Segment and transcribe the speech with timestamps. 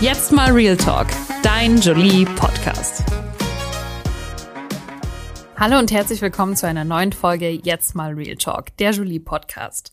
[0.00, 1.08] Jetzt mal Real Talk,
[1.42, 3.04] dein Jolie Podcast.
[5.56, 9.92] Hallo und herzlich willkommen zu einer neuen Folge Jetzt mal Real Talk, der Jolie Podcast.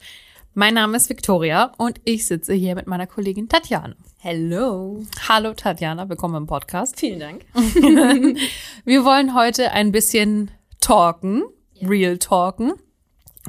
[0.54, 3.96] Mein Name ist Victoria und ich sitze hier mit meiner Kollegin Tatjana.
[4.20, 5.04] Hello.
[5.28, 7.00] Hallo Tatjana, willkommen im Podcast.
[7.00, 7.46] Vielen Dank.
[8.86, 11.44] Wir wollen heute ein bisschen talken,
[11.82, 12.74] real talken.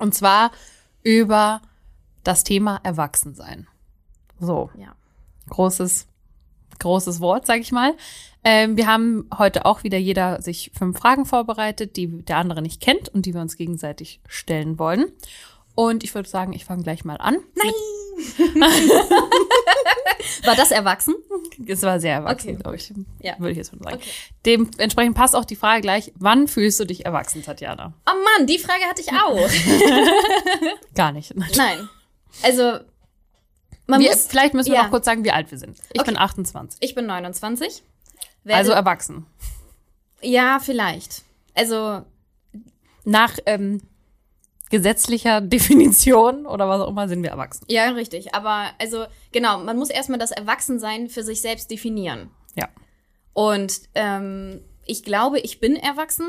[0.00, 0.50] Und zwar
[1.02, 1.62] über
[2.24, 3.66] das Thema Erwachsensein.
[4.40, 4.94] So, Ja.
[5.48, 6.06] großes,
[6.78, 7.94] großes Wort, sag ich mal.
[8.44, 12.80] Ähm, wir haben heute auch wieder jeder sich fünf Fragen vorbereitet, die der andere nicht
[12.80, 15.06] kennt und die wir uns gegenseitig stellen wollen.
[15.74, 17.36] Und ich würde sagen, ich fange gleich mal an.
[20.44, 21.14] War das erwachsen?
[21.66, 22.92] Es war sehr erwachsen, Okay, glaube ich.
[23.20, 23.38] Ja.
[23.38, 23.96] Würde ich jetzt mal sagen.
[23.96, 24.10] Okay.
[24.46, 27.92] Dementsprechend passt auch die Frage gleich, wann fühlst du dich erwachsen, Tatjana?
[28.06, 29.48] Oh Mann, die Frage hatte ich auch.
[30.94, 31.34] Gar nicht.
[31.56, 31.88] Nein.
[32.42, 32.78] Also,
[33.88, 34.26] man Wir, muss.
[34.26, 34.82] vielleicht müssen wir ja.
[34.84, 35.76] noch kurz sagen, wie alt wir sind.
[35.92, 36.10] Ich Okay.
[36.12, 36.78] bin 28.
[36.80, 37.82] Ich bin 29.
[38.44, 39.26] Werde, Also erwachsen.
[40.22, 41.22] ja, vielleicht.
[41.54, 42.02] Also,
[43.04, 43.80] Nach ähm,
[44.70, 47.64] gesetzlicher Definition oder was auch immer sind wir erwachsen.
[47.68, 48.34] ja, richtig.
[48.34, 52.30] Aber, also, genau, man muss erstmal das Erwachsensein für sich selbst definieren.
[52.54, 52.68] Ja.
[53.32, 56.28] Und ähm, ich glaube, ich bin erwachsen,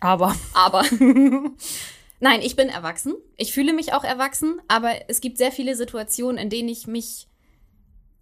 [0.00, 0.84] Aber aber.
[2.24, 3.16] Nein, ich bin erwachsen.
[3.36, 7.28] Ich fühle mich auch erwachsen, aber es gibt sehr viele Situationen, in denen ich mich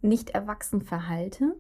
[0.01, 1.55] nicht erwachsen verhalte.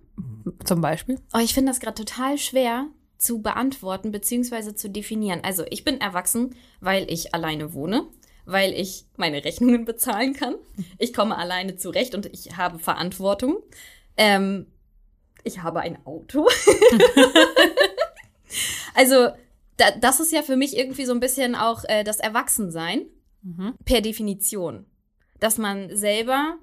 [0.64, 1.20] zum Beispiel.
[1.32, 4.74] Oh, ich finde das gerade total schwer zu beantworten bzw.
[4.74, 5.42] zu definieren.
[5.44, 8.08] Also ich bin erwachsen, weil ich alleine wohne,
[8.44, 10.56] weil ich meine Rechnungen bezahlen kann.
[10.98, 13.58] Ich komme alleine zurecht und ich habe Verantwortung.
[14.16, 14.66] Ähm,
[15.44, 16.48] ich habe ein Auto.
[18.96, 19.28] also
[19.82, 23.06] da, das ist ja für mich irgendwie so ein bisschen auch äh, das Erwachsensein
[23.44, 23.74] Mhm.
[23.84, 24.86] per Definition.
[25.40, 26.54] Dass man selber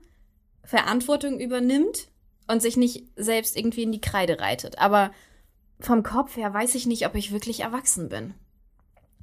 [0.64, 2.08] Verantwortung übernimmt
[2.47, 4.80] und sich nicht selbst irgendwie in die Kreide reitet.
[4.80, 5.12] Aber
[5.81, 8.34] vom Kopf her weiß ich nicht, ob ich wirklich erwachsen bin.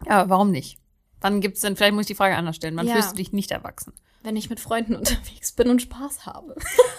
[0.07, 0.79] Ja, warum nicht?
[1.21, 2.77] Dann gibt's dann, vielleicht muss ich die Frage anders stellen.
[2.77, 2.93] Wann Ja.
[2.95, 3.95] fühlst du dich nicht erwachsen?
[4.27, 6.57] Wenn ich mit Freunden unterwegs bin und Spaß habe.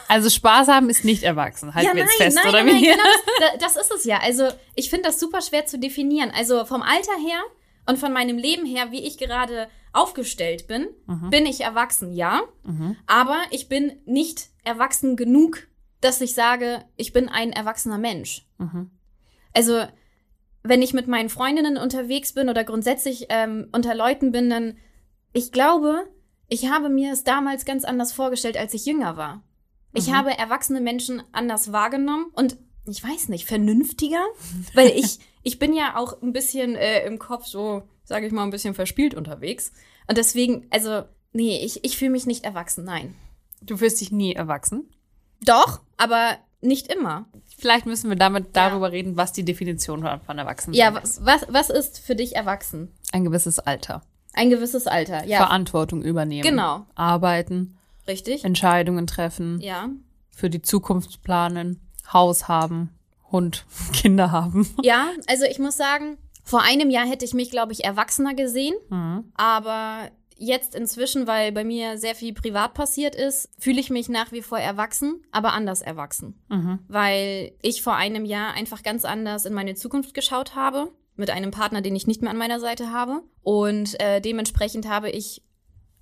[0.08, 1.76] Also Spaß haben ist nicht erwachsen.
[1.76, 2.88] Halten wir jetzt fest, oder nein, wie?
[2.88, 4.20] Nein, genau, das, das ist es ja.
[4.20, 6.32] Also ich finde das super schwer zu definieren.
[6.34, 7.42] Also vom Alter her
[7.86, 10.88] und von meinem Leben her, wie ich gerade aufgestellt bin,
[11.30, 12.42] bin ich erwachsen, ja.
[13.08, 15.68] Aber ich bin nicht erwachsen genug,
[16.02, 18.46] dass ich sage, ich bin ein erwachsener Mensch.
[18.58, 18.92] Mhm.
[19.54, 19.86] Also
[20.64, 24.78] wenn ich mit meinen Freundinnen unterwegs bin oder grundsätzlich ähm, unter Leuten bin, dann
[25.34, 26.08] ich glaube,
[26.50, 29.44] ich habe mir es damals ganz anders vorgestellt, als ich jünger war.
[29.94, 30.16] Ich Mhm.
[30.18, 34.24] habe erwachsene Menschen anders wahrgenommen und ich weiß nicht, vernünftiger,
[34.74, 38.44] weil ich ich bin ja auch ein bisschen äh, im Kopf so, sage ich mal,
[38.44, 39.72] ein bisschen verspielt unterwegs
[40.08, 41.04] und deswegen, also
[41.34, 43.16] nee, ich ich fühle mich nicht erwachsen, nein.
[43.62, 44.90] Du fühlst dich nie erwachsen.
[45.46, 47.26] Doch, aber nicht immer.
[47.58, 51.26] Vielleicht müssen wir damit darüber reden, was die Definition von, von Erwachsenen Ja, ist.
[51.26, 52.92] was was ist für dich erwachsen?
[53.12, 54.04] Ein gewisses Alter.
[54.38, 55.38] Ein gewisses Alter, ja.
[55.38, 56.44] Verantwortung übernehmen.
[56.44, 56.86] Genau.
[56.96, 57.78] Arbeiten,
[58.08, 58.44] Richtig?
[58.46, 59.90] Entscheidungen treffen, Ja.
[60.30, 61.82] für die Zukunft planen,
[62.14, 62.92] Haus haben,
[63.32, 64.68] Hund, Kinder haben.
[64.82, 68.76] Ja, also ich muss sagen, vor einem Jahr hätte ich mich, glaube ich, erwachsener gesehen.
[68.90, 69.26] Mhm.
[69.36, 74.32] Aber jetzt inzwischen, weil bei mir sehr viel privat passiert ist, fühle ich mich nach
[74.32, 76.40] wie vor erwachsen, aber anders erwachsen.
[76.48, 76.80] Mhm.
[76.88, 80.92] Weil ich vor einem Jahr einfach ganz anders in meine Zukunft geschaut habe.
[81.18, 83.22] Mit einem Partner, den ich nicht mehr an meiner Seite habe.
[83.42, 85.42] Und äh, dementsprechend habe ich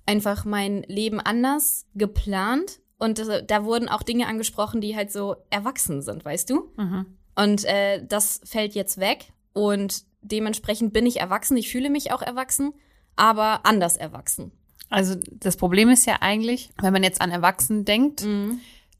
[0.06, 2.80] einfach mein Leben anders geplant.
[2.98, 6.70] Und äh, da wurden auch Dinge angesprochen, die halt so erwachsen sind, weißt du?
[6.76, 7.06] Mhm.
[7.34, 9.32] Und äh, das fällt jetzt weg.
[9.52, 11.56] Und dementsprechend bin ich erwachsen.
[11.56, 12.72] Ich fühle mich auch erwachsen,
[13.16, 14.52] aber anders erwachsen.
[14.88, 18.24] Also das Problem ist ja eigentlich, wenn man jetzt an Erwachsenen denkt,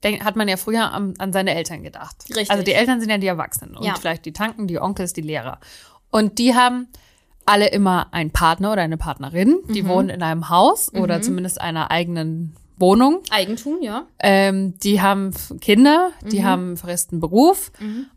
[0.03, 2.25] denk, hat man ja früher an, an seine Eltern gedacht.
[2.29, 2.51] Richtig.
[2.51, 3.95] Also die Eltern sind ja die Erwachsenen und Ja.
[3.95, 5.59] vielleicht die Tanten, die Onkels, die Lehrer.
[6.11, 6.87] Und die haben
[7.45, 9.87] alle immer einen Partner oder eine Partnerin, die Mhm.
[9.87, 13.21] wohnen in einem Haus oder zumindest einer eigenen Wohnung.
[13.31, 14.05] Eigentum, ja.
[14.19, 16.43] Ähm, die haben Kinder, die Mhm.
[16.45, 17.71] haben einen festen Beruf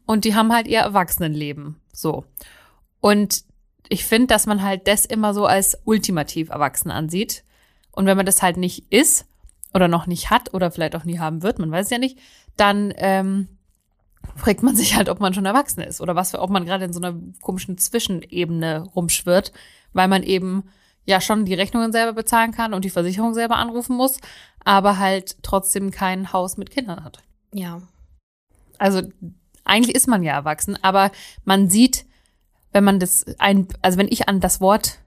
[0.06, 1.76] und die haben halt ihr Erwachsenenleben.
[1.92, 2.24] So.
[3.00, 3.44] Und
[3.88, 7.42] ich finde, dass man halt das immer so als ultimativ erwachsen ansieht.
[7.92, 9.26] Und wenn man das halt nicht ist
[9.74, 12.18] oder noch nicht hat oder vielleicht auch nie haben wird, man weiß es ja nicht,
[12.56, 13.48] dann ähm,
[14.36, 16.84] fragt man sich halt, ob man schon erwachsen ist oder was, für, ob man gerade
[16.84, 19.52] in so einer komischen Zwischenebene rumschwirrt,
[19.92, 20.64] weil man eben
[21.04, 24.18] ja schon die Rechnungen selber bezahlen kann und die Versicherung selber anrufen muss,
[24.64, 27.22] aber halt trotzdem kein Haus mit Kindern hat.
[27.52, 27.82] Ja.
[28.78, 29.02] Also
[29.64, 31.10] eigentlich ist man ja erwachsen, aber
[31.44, 32.06] man sieht,
[32.72, 35.00] wenn man das ein, also wenn ich an das Wort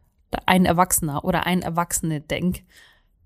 [0.45, 2.63] ein Erwachsener oder ein Erwachsene denk,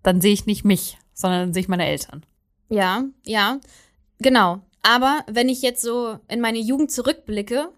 [0.04, 2.26] dann sehe ich nicht mich, sondern dann sehe ich meine Eltern.
[2.70, 3.60] Ja, ja,
[4.20, 4.62] genau.
[4.88, 7.74] Aber wenn ich jetzt so in meine Jugend zurückblicke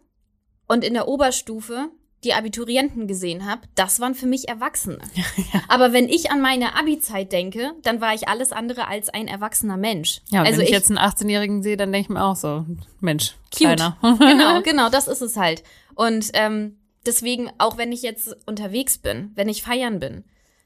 [0.67, 1.89] und in der Oberstufe
[2.23, 5.00] die Abiturienten gesehen habe, das waren für mich Erwachsene.
[5.51, 5.63] Ja.
[5.69, 9.77] Aber wenn ich an meine Abi-Zeit denke, dann war ich alles andere als ein erwachsener
[9.77, 10.21] Mensch.
[10.29, 12.67] Ja, also wenn ich, ich jetzt einen 18-Jährigen sehe, dann denke ich mir auch so,
[13.00, 13.77] Mensch, Cute.
[13.77, 13.97] kleiner.
[14.19, 15.63] genau, genau, das ist es halt.
[15.95, 16.77] Und ähm,
[17.07, 20.25] deswegen, auch wenn ich jetzt unterwegs bin, wenn ich feiern bin,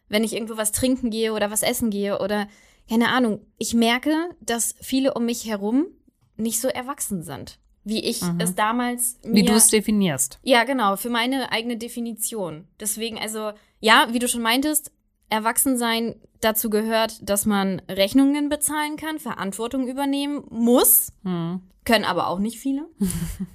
[0.10, 2.50] wenn ich irgendwo was trinken gehe oder was essen gehe oder
[2.90, 5.86] keine Ahnung, ich merke, dass viele um mich herum
[6.38, 8.40] nicht so erwachsen sind, wie ich Mhm.
[8.40, 10.40] es damals mir Wie du es definierst.
[10.44, 12.68] ja, genau, für meine eigene Definition.
[12.80, 14.92] Deswegen, also, ja, wie du schon meintest,
[15.30, 21.62] Erwachsensein dazu gehört, dass man Rechnungen bezahlen kann, Verantwortung übernehmen muss, Hm.
[21.86, 22.88] können aber auch nicht viele.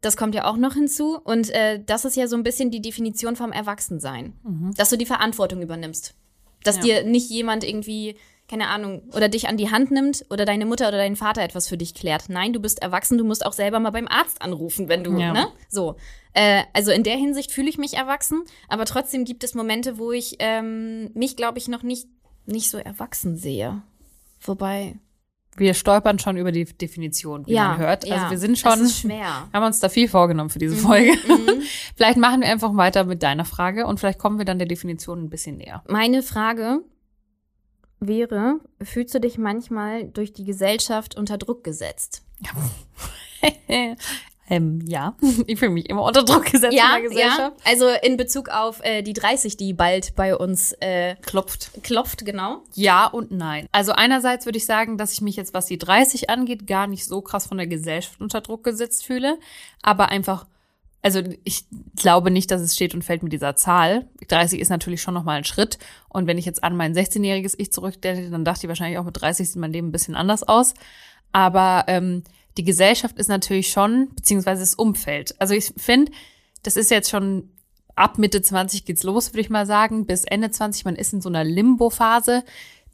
[0.00, 1.18] Das kommt ja auch noch hinzu.
[1.24, 4.34] Und äh, das ist ja so ein bisschen die Definition vom Erwachsensein.
[4.76, 6.14] Dass du die Verantwortung übernimmst.
[6.62, 6.82] Dass Ja.
[6.82, 8.16] dir nicht jemand irgendwie,
[8.48, 11.68] keine Ahnung, oder dich an die Hand nimmt oder deine Mutter oder dein Vater etwas
[11.68, 12.28] für dich klärt.
[12.28, 15.32] Nein, du bist erwachsen, du musst auch selber mal beim Arzt anrufen, wenn du, Ja.
[15.32, 15.46] ne?
[15.68, 15.96] So.
[16.34, 20.12] Äh, also in der Hinsicht fühle ich mich erwachsen, aber trotzdem gibt es Momente, wo
[20.12, 22.06] ich ähm, mich, glaube ich, noch nicht,
[22.46, 23.82] nicht so erwachsen sehe.
[24.42, 24.96] Wobei,
[25.56, 28.04] Wir stolpern schon über die Definition, wie ja, man hört.
[28.06, 29.48] ja, Also wir sind schon, Es ist schwer.
[29.52, 31.12] haben uns da viel vorgenommen für diese Folge.
[31.96, 35.22] vielleicht machen wir einfach weiter mit deiner Frage und vielleicht kommen wir dann der Definition
[35.24, 35.82] ein bisschen näher.
[35.88, 36.80] Meine Frage
[38.08, 42.22] wäre, fühlst du dich manchmal durch die Gesellschaft unter Druck gesetzt?
[44.48, 45.16] ähm, ja,
[45.46, 47.56] ich fühle mich immer unter Druck gesetzt in der Gesellschaft.
[47.64, 51.70] Also in Bezug auf äh, die 30, die bald bei uns äh, Klopft.
[51.82, 52.62] klopft, genau.
[52.74, 53.68] Ja und nein.
[53.72, 57.04] Also einerseits würde ich sagen, dass ich mich jetzt, was die 30 angeht, gar nicht
[57.04, 59.38] so krass von der Gesellschaft unter Druck gesetzt fühle,
[59.82, 60.46] aber einfach,
[61.04, 61.66] also ich
[61.96, 64.08] glaube nicht, dass es steht und fällt mit dieser Zahl.
[64.26, 65.78] 30 ist natürlich schon nochmal ein Schritt
[66.08, 69.20] und wenn ich jetzt an mein 16-jähriges Ich zurückdenke, dann dachte ich wahrscheinlich auch mit
[69.20, 70.72] 30 sieht mein Leben ein bisschen anders aus.
[71.30, 72.22] Aber ähm,
[72.56, 75.34] die Gesellschaft ist natürlich schon, beziehungsweise das Umfeld.
[75.38, 76.10] Also ich finde,
[76.62, 77.50] das ist jetzt schon
[77.96, 80.86] ab Mitte 20 geht's los, würde ich mal sagen, bis Ende 20.
[80.86, 82.44] Man ist in so einer Limbo-Phase.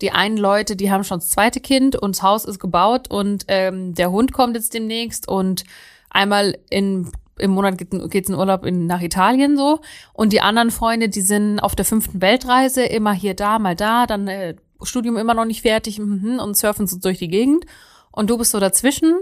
[0.01, 3.45] Die einen Leute, die haben schon das zweite Kind und das Haus ist gebaut und
[3.47, 5.65] ähm, der Hund kommt jetzt demnächst und
[6.09, 9.81] einmal in, im Monat geht, geht's in Urlaub in, nach Italien so.
[10.12, 14.06] Und die anderen Freunde, die sind auf der fünften Weltreise, immer hier da, mal da,
[14.06, 17.65] dann äh, Studium immer noch nicht fertig mhm, und surfen so durch die Gegend.
[18.12, 19.21] Und du bist so dazwischen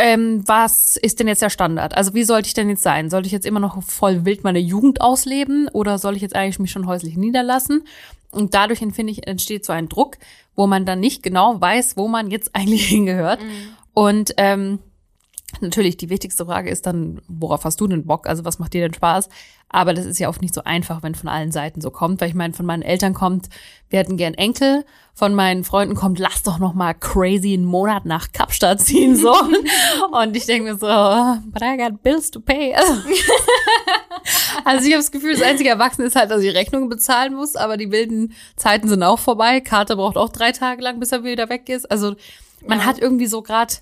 [0.00, 1.94] ähm, was ist denn jetzt der Standard?
[1.94, 3.10] Also wie sollte ich denn jetzt sein?
[3.10, 6.58] Sollte ich jetzt immer noch voll wild meine Jugend ausleben oder soll ich jetzt eigentlich
[6.58, 7.84] mich schon häuslich niederlassen?
[8.30, 10.16] Und dadurch finde ich, entsteht so ein Druck,
[10.56, 13.40] wo man dann nicht genau weiß, wo man jetzt eigentlich hingehört.
[13.92, 14.78] Und ähm,
[15.60, 18.26] natürlich, die wichtigste Frage ist dann, worauf hast du denn Bock?
[18.28, 19.28] Also was macht dir denn Spaß?
[19.68, 22.28] Aber das ist ja oft nicht so einfach, wenn von allen Seiten so kommt, weil
[22.28, 23.48] ich meine, von meinen Eltern kommt,
[23.88, 28.04] wir hätten gern Enkel, von meinen Freunden kommt, lass doch noch mal crazy einen Monat
[28.04, 29.32] nach Kapstadt ziehen, so.
[30.12, 30.86] Und ich denke mir so,
[31.50, 32.74] but I got bills to pay.
[34.64, 37.56] Also ich habe das Gefühl, das einzige Erwachsene ist halt, dass ich Rechnungen bezahlen muss,
[37.56, 39.60] aber die wilden Zeiten sind auch vorbei.
[39.60, 41.90] Karte braucht auch drei Tage lang, bis er wieder weg ist.
[41.90, 42.14] Also
[42.66, 42.86] man Ja.
[42.86, 43.74] hat irgendwie so gerade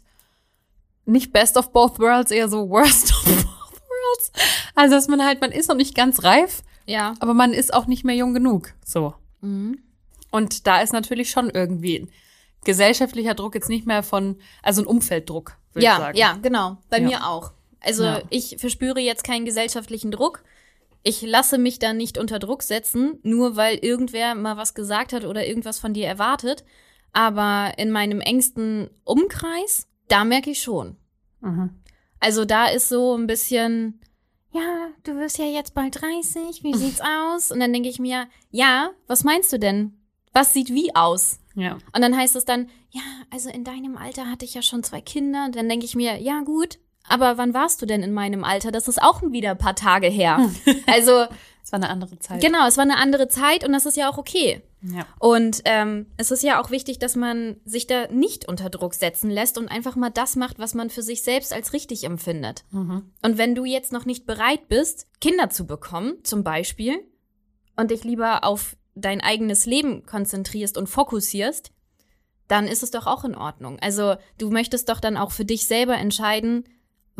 [1.08, 4.32] nicht best of both worlds, eher so worst of both worlds.
[4.74, 7.14] Also dass man halt, man ist noch nicht ganz reif, Ja.
[7.20, 8.72] aber man ist auch nicht mehr jung genug.
[8.84, 9.14] So.
[9.40, 9.78] Mhm.
[10.30, 12.10] Und da ist natürlich schon irgendwie ein
[12.64, 16.18] gesellschaftlicher Druck jetzt nicht mehr von, also ein Umfelddruck, würde ich Ja, sagen.
[16.18, 16.76] ja, genau.
[16.90, 17.06] Bei Ja.
[17.08, 17.52] mir auch.
[17.80, 18.22] Also Ja.
[18.28, 20.42] ich verspüre jetzt keinen gesellschaftlichen Druck.
[21.04, 25.24] Ich lasse mich da nicht unter Druck setzen, nur weil irgendwer mal was gesagt hat
[25.24, 26.64] oder irgendwas von dir erwartet.
[27.14, 30.96] Aber in meinem engsten Umkreis, da merke ich schon.
[31.40, 31.70] Mhm.
[32.20, 34.00] Also da ist so ein bisschen,
[34.52, 37.50] ja, du wirst ja jetzt bald 30, wie sieht's aus?
[37.52, 39.94] Und dann denke ich mir, ja, was meinst du denn?
[40.32, 41.40] Was sieht wie aus?
[41.54, 41.78] Ja.
[41.92, 45.00] Und dann heißt es dann, ja, also in deinem Alter hatte ich ja schon zwei
[45.00, 45.48] Kinder.
[45.50, 46.78] Dann denke ich mir, ja gut,
[47.08, 48.70] aber wann warst du denn in meinem Alter?
[48.70, 50.50] Das ist auch wieder ein paar Tage her.
[50.86, 51.26] Also
[51.68, 52.40] Es war eine andere Zeit.
[52.40, 54.62] genau, es war eine andere Zeit und das ist ja auch okay.
[54.80, 55.06] Ja.
[55.18, 59.28] Und ähm, es ist ja auch wichtig, dass man sich da nicht unter Druck setzen
[59.28, 62.64] lässt und einfach mal das macht, was man für sich selbst als richtig empfindet.
[62.70, 63.10] Mhm.
[63.20, 67.06] Und wenn du jetzt noch nicht bereit bist, Kinder zu bekommen, zum Beispiel,
[67.76, 71.70] und dich lieber auf dein eigenes Leben konzentrierst und fokussierst,
[72.46, 73.78] dann ist es doch auch in Ordnung.
[73.80, 76.64] Also du möchtest doch dann auch für dich selber entscheiden,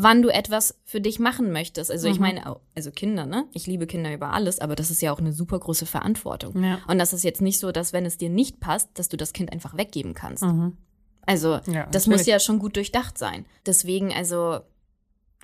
[0.00, 1.90] wann du etwas für dich machen möchtest.
[1.90, 2.22] Also ich Mhm.
[2.22, 3.46] meine, au- also Kinder, ne?
[3.52, 6.62] Ich liebe Kinder über alles, aber das ist ja auch eine super große Verantwortung.
[6.62, 6.78] Ja.
[6.86, 9.32] Und das ist jetzt nicht so, dass wenn es dir nicht passt, dass du das
[9.32, 10.44] Kind einfach weggeben kannst.
[10.44, 10.76] Mhm.
[11.26, 13.44] Also Ja, das muss ja schon gut durchdacht sein.
[13.66, 14.60] Deswegen, also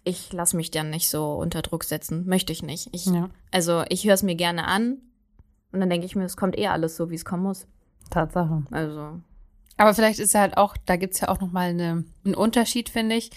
[0.05, 2.25] ich lasse mich dann nicht so unter Druck setzen.
[2.27, 2.89] Möchte ich nicht.
[2.93, 4.99] Ich, Ja, Also ich höre es mir gerne an
[5.73, 7.67] und dann denke ich mir, es kommt eh alles so, wie es kommen muss.
[8.11, 8.63] Tatsache.
[8.71, 9.21] Also
[9.77, 13.17] Aber vielleicht ist ja halt auch, da gibt's ja auch nochmal eine, einen Unterschied, finde
[13.17, 13.31] ich.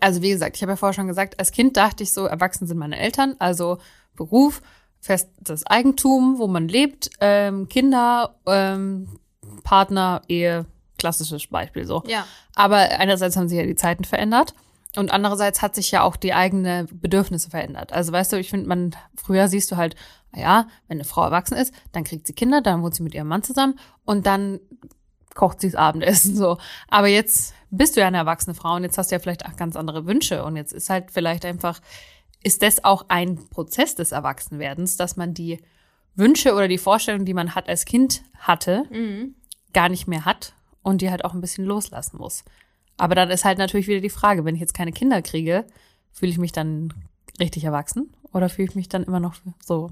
[0.00, 2.66] Also wie gesagt, ich habe ja vorher schon gesagt, als Kind dachte ich so, erwachsen
[2.66, 3.78] sind meine Eltern, also
[4.16, 4.60] Beruf,
[5.00, 9.20] festes Eigentum, wo man lebt, ähm, Kinder, ähm,
[9.62, 10.66] Partner, Ehe,
[10.98, 12.02] klassisches Beispiel so.
[12.06, 12.26] Ja.
[12.54, 14.54] Aber einerseits haben sich ja die Zeiten verändert
[14.96, 17.92] und andererseits hat sich ja auch die eigene Bedürfnisse verändert.
[17.92, 19.94] Also weißt du, ich finde, man früher siehst du halt,
[20.32, 23.14] na ja, wenn eine Frau erwachsen ist, dann kriegt sie Kinder, dann wohnt sie mit
[23.14, 24.60] ihrem Mann zusammen und dann
[25.34, 26.58] kocht sie das Abendessen so.
[26.88, 29.56] Aber jetzt bist du ja eine erwachsene Frau und jetzt hast du ja vielleicht auch
[29.56, 31.80] ganz andere Wünsche und jetzt ist halt vielleicht einfach
[32.44, 35.60] ist das auch ein Prozess des Erwachsenwerdens, dass man die
[36.14, 38.84] Wünsche oder die Vorstellungen, die man hat als Kind hatte,
[39.72, 42.44] gar nicht mehr hat und die halt auch ein bisschen loslassen muss.
[42.96, 45.66] Aber dann ist halt natürlich wieder die Frage, wenn ich jetzt keine Kinder kriege,
[46.12, 46.92] fühle ich mich dann
[47.40, 49.90] richtig erwachsen oder fühle ich mich dann immer noch so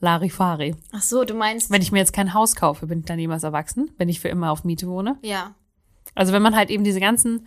[0.00, 0.74] Larifari?
[0.92, 1.70] Ach so, du meinst.
[1.70, 4.28] Wenn ich mir jetzt kein Haus kaufe, bin ich dann jemals erwachsen, wenn ich für
[4.28, 5.18] immer auf Miete wohne?
[5.22, 5.54] ja.
[6.14, 7.46] Also wenn man halt eben diese ganzen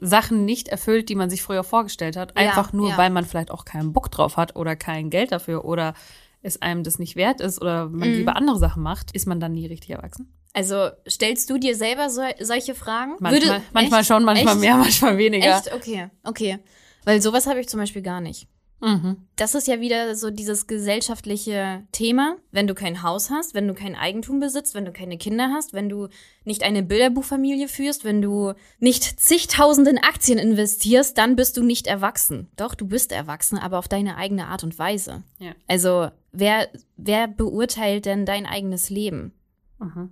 [0.00, 2.98] Sachen nicht erfüllt, die man sich früher vorgestellt hat, Ja, einfach nur, ja.
[2.98, 5.94] weil man vielleicht auch keinen Bock drauf hat oder kein Geld dafür oder
[6.42, 8.14] es einem das nicht wert ist oder man Mhm.
[8.16, 10.32] lieber andere Sachen macht, ist man dann nie richtig erwachsen.
[10.54, 13.12] Also stellst du dir selber so, solche Fragen?
[13.20, 14.60] Manchmal, Würde- manchmal schon, manchmal Echt?
[14.60, 15.56] mehr, manchmal weniger.
[15.56, 15.72] Echt?
[15.72, 16.58] Okay, okay.
[17.04, 18.48] Weil sowas habe ich zum Beispiel gar nicht.
[18.80, 19.16] Mhm.
[19.36, 22.36] Das ist ja wieder so dieses gesellschaftliche Thema.
[22.52, 25.72] Wenn du kein Haus hast, wenn du kein Eigentum besitzt, wenn du keine Kinder hast,
[25.72, 26.08] wenn du
[26.44, 31.86] nicht eine Bilderbuchfamilie führst, wenn du nicht zigtausend in Aktien investierst, dann bist du nicht
[31.86, 32.48] erwachsen.
[32.56, 35.22] Doch, du bist erwachsen, aber auf deine eigene Art und Weise.
[35.38, 35.52] Ja.
[35.66, 39.32] Also, wer, wer beurteilt denn dein eigenes Leben?
[39.78, 40.10] Mhm.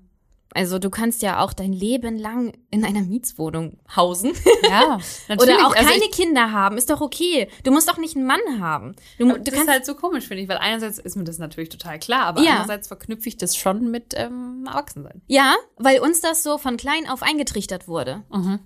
[0.55, 4.33] Also, du kannst ja auch dein Leben lang in einer Mietswohnung hausen.
[4.69, 5.55] Ja, natürlich.
[5.57, 7.49] Oder auch Also keine Kinder haben, ist doch okay.
[7.65, 8.95] Du musst doch nicht einen Mann haben.
[9.19, 11.25] Du, mu- das du ist kannst halt so komisch, finde ich, weil einerseits ist mir
[11.25, 12.51] das natürlich total klar, aber Ja.
[12.53, 15.21] andererseits verknüpfe ich das schon mit ähm, Erwachsensein.
[15.27, 18.23] Ja, weil uns das so von klein auf eingetrichtert wurde.
[18.31, 18.61] Mhm.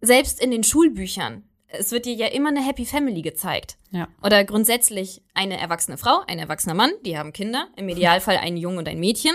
[0.00, 1.44] Selbst in den Schulbüchern.
[1.68, 3.78] Es wird dir ja immer eine Happy Family gezeigt.
[3.90, 4.06] Ja.
[4.22, 8.78] Oder grundsätzlich eine erwachsene Frau, ein erwachsener Mann, die haben Kinder, im Idealfall einen Jungen
[8.78, 9.34] und ein Mädchen,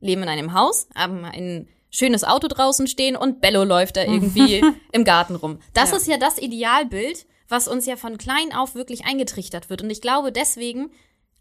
[0.00, 4.62] leben in einem Haus, haben ein schönes Auto draußen stehen und Bello läuft da irgendwie
[4.92, 5.58] im Garten rum.
[5.74, 5.96] Das Ja.
[5.96, 9.82] ist ja das Idealbild, was uns ja von klein auf wirklich eingetrichtert wird.
[9.82, 10.90] Und ich glaube, deswegen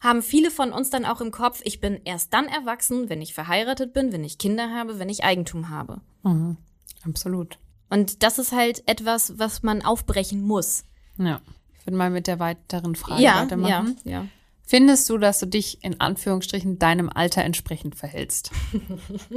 [0.01, 3.33] haben viele von uns dann auch im Kopf, ich bin erst dann erwachsen, wenn ich
[3.33, 6.01] verheiratet bin, wenn ich Kinder habe, wenn ich Eigentum habe.
[6.23, 6.57] Mhm.
[7.05, 7.59] Absolut.
[7.89, 10.83] Und das ist halt etwas, was man aufbrechen muss.
[11.17, 11.41] Ja.
[11.79, 13.97] Ich würde mal mit der weiteren Frage ja, weitermachen.
[14.03, 14.25] ja, ja.
[14.69, 18.51] Findest du, dass du dich in Anführungsstrichen deinem Alter entsprechend verhältst?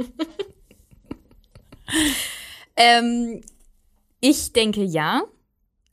[2.75, 3.41] Ähm,
[4.19, 5.23] ich denke ja,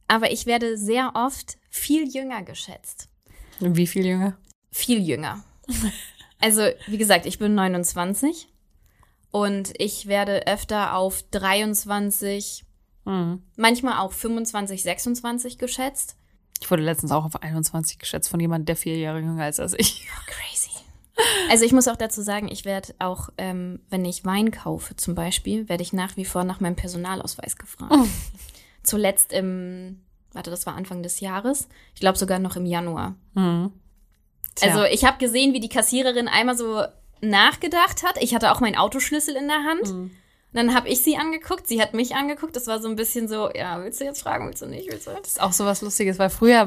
[0.08, 3.08] aber ich werde sehr oft viel jünger geschätzt.
[3.58, 4.38] Wie viel jünger?
[4.72, 5.44] Viel jünger.
[6.38, 8.48] Also, wie gesagt, ich bin 29
[9.30, 12.64] und ich werde öfter auf 23,
[13.04, 13.42] Mhm.
[13.56, 16.16] manchmal auch 25, 26 geschätzt.
[16.60, 19.74] Ich wurde letztens auch auf 21 geschätzt von jemandem, der vier Jahre jünger ist als
[19.78, 20.06] ich.
[20.26, 20.70] Crazy.
[21.50, 25.14] Also ich muss auch dazu sagen, ich werde auch, ähm, wenn ich Wein kaufe zum
[25.14, 27.94] Beispiel, werde ich nach wie vor nach meinem Personalausweis gefragt.
[28.82, 30.00] Zuletzt im,
[30.32, 31.68] warte, das war Anfang des Jahres.
[31.94, 33.16] Ich glaube sogar noch im Januar.
[33.34, 33.72] Mhm.
[34.62, 36.82] Also ich habe gesehen, wie die Kassiererin einmal so
[37.20, 38.22] nachgedacht hat.
[38.22, 39.92] Ich hatte auch meinen Autoschlüssel in der Hand.
[39.92, 40.10] Mhm.
[40.52, 42.56] Und dann habe ich sie angeguckt, sie hat mich angeguckt.
[42.56, 45.06] Das war so ein bisschen so, ja, willst du jetzt fragen, willst du nicht, willst
[45.06, 45.12] du?
[45.12, 46.64] Das ist auch so was Lustiges, weil früher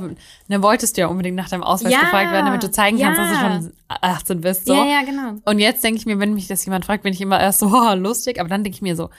[0.48, 3.20] ne, wolltest du ja unbedingt nach deinem Ausweis Ja, gefragt werden, damit du zeigen kannst,
[3.20, 3.25] ja.
[3.28, 4.68] dass du schon 18 bist.
[4.68, 4.74] So.
[4.74, 5.42] Ja, ja, genau.
[5.44, 7.68] Und jetzt denke ich mir, wenn mich das jemand fragt, bin ich immer erst so,
[7.74, 9.10] oh, lustig, aber dann denke ich mir so,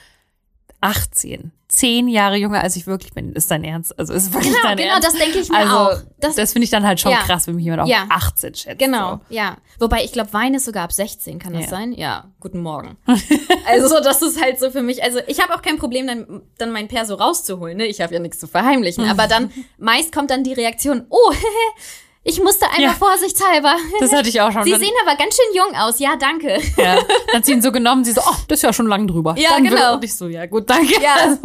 [0.81, 3.97] 18, 10 Jahre jünger als ich wirklich bin, ist dein Ernst?
[3.97, 5.07] Also ist wirklich Genau, dein genau, Ernst?
[5.07, 5.97] das denke ich mir also, auch.
[6.19, 7.17] Das, Das- finde ich dann halt schon Ja.
[7.19, 8.05] krass, wenn mich jemand auf Ja.
[8.09, 8.79] 18 schätzt.
[8.79, 9.35] Genau, So.
[9.35, 9.57] ja.
[9.79, 11.69] Wobei ich glaube, Wein ist sogar ab 16, kann das Ja.
[11.69, 11.91] sein?
[11.93, 12.97] Ja, guten Morgen.
[13.67, 16.71] also das ist halt so für mich, also ich habe auch kein Problem, dann, dann
[16.71, 17.85] mein Perso rauszuholen, ne?
[17.87, 19.09] Ich habe ja nichts zu verheimlichen.
[19.09, 21.33] Aber dann, meist kommt dann die Reaktion, oh,
[22.25, 22.93] ich musste einmal Ja.
[22.93, 23.75] vorsichtshalber.
[24.01, 24.63] Das hatte ich auch schon.
[24.65, 26.59] Sie sehen aber ganz schön jung aus, ja, danke.
[26.75, 26.95] ja.
[27.27, 29.35] Dann hat sie ihn so genommen, sie so, oh, das ist ja schon lang drüber.
[29.37, 29.93] Ja, dann genau.
[29.95, 31.01] Und ich so, ja gut, danke.
[31.01, 31.13] Ja.
[31.23, 31.39] Also,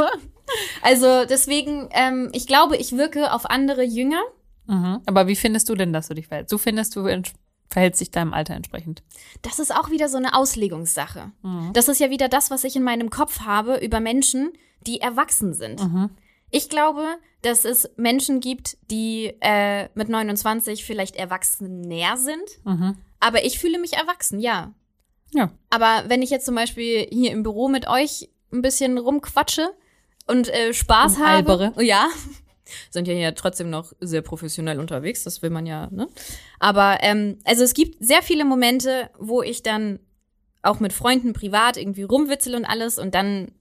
[0.83, 4.21] Also deswegen, ähm, ich glaube, ich wirke auf andere jünger.
[4.67, 5.01] mhm.
[5.07, 6.53] Aber wie findest du denn, dass du dich verhältst?
[6.53, 7.07] Du findest, du
[7.69, 9.03] verhältst dich deinem Alter entsprechend.
[9.43, 11.31] Das ist auch wieder so eine Auslegungssache.
[11.43, 11.73] Mhm.
[11.73, 14.53] Das ist ja wieder das, was ich in meinem Kopf habe über Menschen,
[14.87, 15.81] die erwachsen sind.
[15.83, 16.11] Mhm.
[16.51, 17.05] Ich glaube,
[17.43, 22.97] dass es Menschen gibt, die äh, mit 29 vielleicht erwachsener sind, Mhm.
[23.21, 24.75] aber ich fühle mich erwachsen, ja.
[25.33, 25.51] Ja.
[25.71, 29.71] Aber wenn ich jetzt zum Beispiel hier im Büro mit euch ein bisschen rumquatsche
[30.27, 31.73] und äh, Spaß Und habe, albere.
[31.85, 32.09] ja,
[32.91, 36.09] sind ja hier trotzdem noch sehr professionell unterwegs, das will man ja, ne?
[36.59, 40.01] Aber ähm, also es gibt sehr viele Momente, wo ich dann
[40.63, 43.53] auch mit Freunden privat irgendwie rumwitzel und alles und dann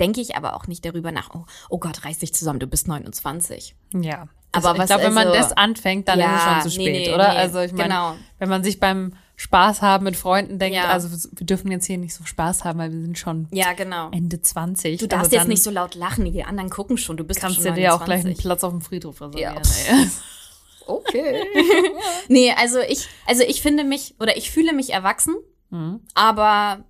[0.00, 2.88] denke ich aber auch nicht darüber nach, oh, oh Gott, reiß dich zusammen, du bist
[2.88, 3.74] 29.
[3.94, 4.28] Ja.
[4.52, 6.78] Aber was ich glaube, wenn man also- das anfängt, dann Ja, ist es schon zu
[6.78, 7.28] nee, spät, nee, oder?
[7.32, 8.16] nee, also ich meine, genau.
[8.40, 10.86] wenn man sich beim Spaß haben mit Freunden denkt, Ja.
[10.88, 14.10] also wir dürfen jetzt hier nicht so Spaß haben, weil wir sind schon Ja, genau.
[14.10, 14.98] Ende 20.
[14.98, 17.56] Du darfst also jetzt nicht so laut lachen, die anderen gucken schon, du bist kannst
[17.62, 18.42] schon du dir auch gleich einen 29.
[18.44, 19.54] Platz auf dem Friedhof reservieren.
[19.88, 19.96] Ja.
[20.86, 21.44] Okay.
[22.28, 25.36] nee, also ich, also ich finde mich oder ich fühle mich erwachsen,
[25.70, 26.00] Mhm.
[26.14, 26.82] aber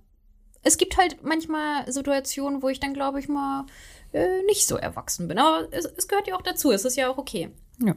[0.63, 3.65] es gibt halt manchmal Situationen, wo ich dann, glaube ich, mal
[4.13, 5.37] äh, nicht so erwachsen bin.
[5.39, 6.71] Aber es, es gehört ja auch dazu.
[6.71, 7.49] Es ist ja auch okay.
[7.79, 7.95] Ja.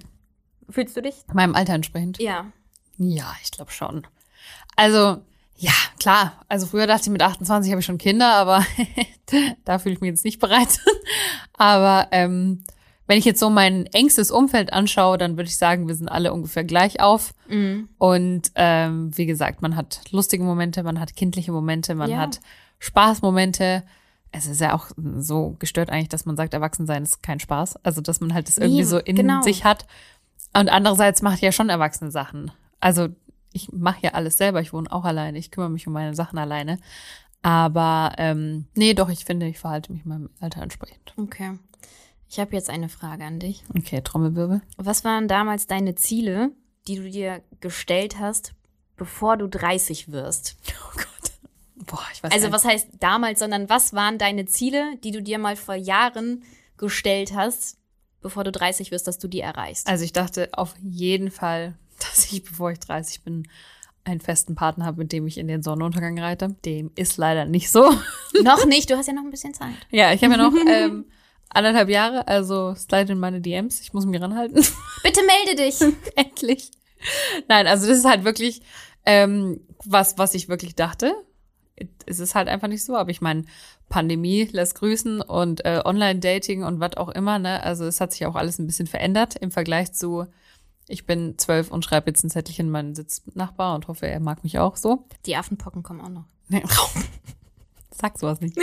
[0.71, 1.15] Fühlst du dich?
[1.33, 2.19] Meinem Alter entsprechend.
[2.19, 2.53] Ja.
[2.97, 4.07] Ja, ich glaube schon.
[4.77, 5.19] Also,
[5.57, 6.45] ja, klar.
[6.49, 8.65] Also früher dachte ich, mit 28 habe ich schon Kinder, aber
[9.65, 10.81] da fühle ich mich jetzt nicht bereit.
[11.55, 12.65] aber ähm,
[13.07, 16.33] wenn ich jetzt so mein engstes Umfeld anschaue, dann würde ich sagen, wir sind alle
[16.33, 17.35] ungefähr gleich auf.
[17.49, 17.89] Mhm.
[17.99, 22.19] Und ähm, wie gesagt, man hat lustige Momente, man hat kindliche Momente, man Ja.
[22.19, 22.41] hat
[22.79, 23.83] Spaßmomente.
[24.33, 27.77] Es ist ja auch so gestört eigentlich, dass man sagt, Erwachsensein ist kein Spaß.
[27.85, 29.43] Also, dass man halt das irgendwie so in genau.
[29.43, 29.87] sich hat.
[30.57, 32.51] Und andererseits macht ja schon Erwachsene Sachen.
[32.81, 33.09] Also,
[33.53, 34.61] ich mache ja alles selber.
[34.61, 35.39] Ich wohne auch alleine.
[35.39, 36.79] Ich kümmere mich um meine Sachen alleine.
[37.43, 41.15] Aber ähm, nee, doch, ich finde, ich verhalte mich meinem Alter entsprechend.
[41.17, 41.59] Okay.
[42.35, 43.63] Ich habe jetzt eine Frage an dich.
[43.79, 44.61] Okay, Trommelwirbel.
[44.77, 46.51] Was waren damals deine Ziele,
[46.89, 48.55] die du dir gestellt hast,
[48.97, 50.57] bevor du 30 wirst?
[50.69, 51.87] Oh Gott.
[51.87, 55.39] Boah, ich weiß Also was heißt damals, sondern was waren deine Ziele, die du dir
[55.39, 56.43] mal vor Jahren
[56.77, 57.79] gestellt hast,
[58.21, 59.87] bevor du 30 wirst, dass du die erreichst?
[59.87, 63.47] Also ich dachte auf jeden Fall, dass ich, bevor ich 30 bin,
[64.03, 66.57] einen festen Partner habe, mit dem ich in den Sonnenuntergang reite.
[66.65, 67.93] Dem ist leider nicht so.
[68.43, 69.77] noch nicht, du hast ja noch ein bisschen Zeit.
[69.93, 71.05] Ja, ich habe ja noch ähm,
[71.55, 73.81] anderthalb Jahre, also slide in meine DMs.
[73.81, 74.57] Ich muss mich ranhalten.
[75.03, 75.81] Bitte melde dich.
[76.17, 76.71] Endlich.
[77.49, 78.63] Nein, also das ist halt wirklich
[79.05, 81.15] ähm, was, was ich wirklich dachte.
[82.07, 83.45] Es ist halt einfach nicht so, aber ich meine,
[83.89, 87.63] Pandemie lässt grüßen und äh, Online-Dating und was auch immer, ne?
[87.63, 90.27] Also es hat sich auch alles ein bisschen verändert im Vergleich zu,
[90.87, 94.59] ich bin zwölf und schreibe jetzt ein Zettelchen meinen Sitznachbar und hoffe, er mag mich
[94.59, 95.07] auch so.
[95.27, 96.25] Die Affenpocken kommen auch noch.
[96.49, 96.63] Nee,
[97.91, 98.57] Sag sowas nicht.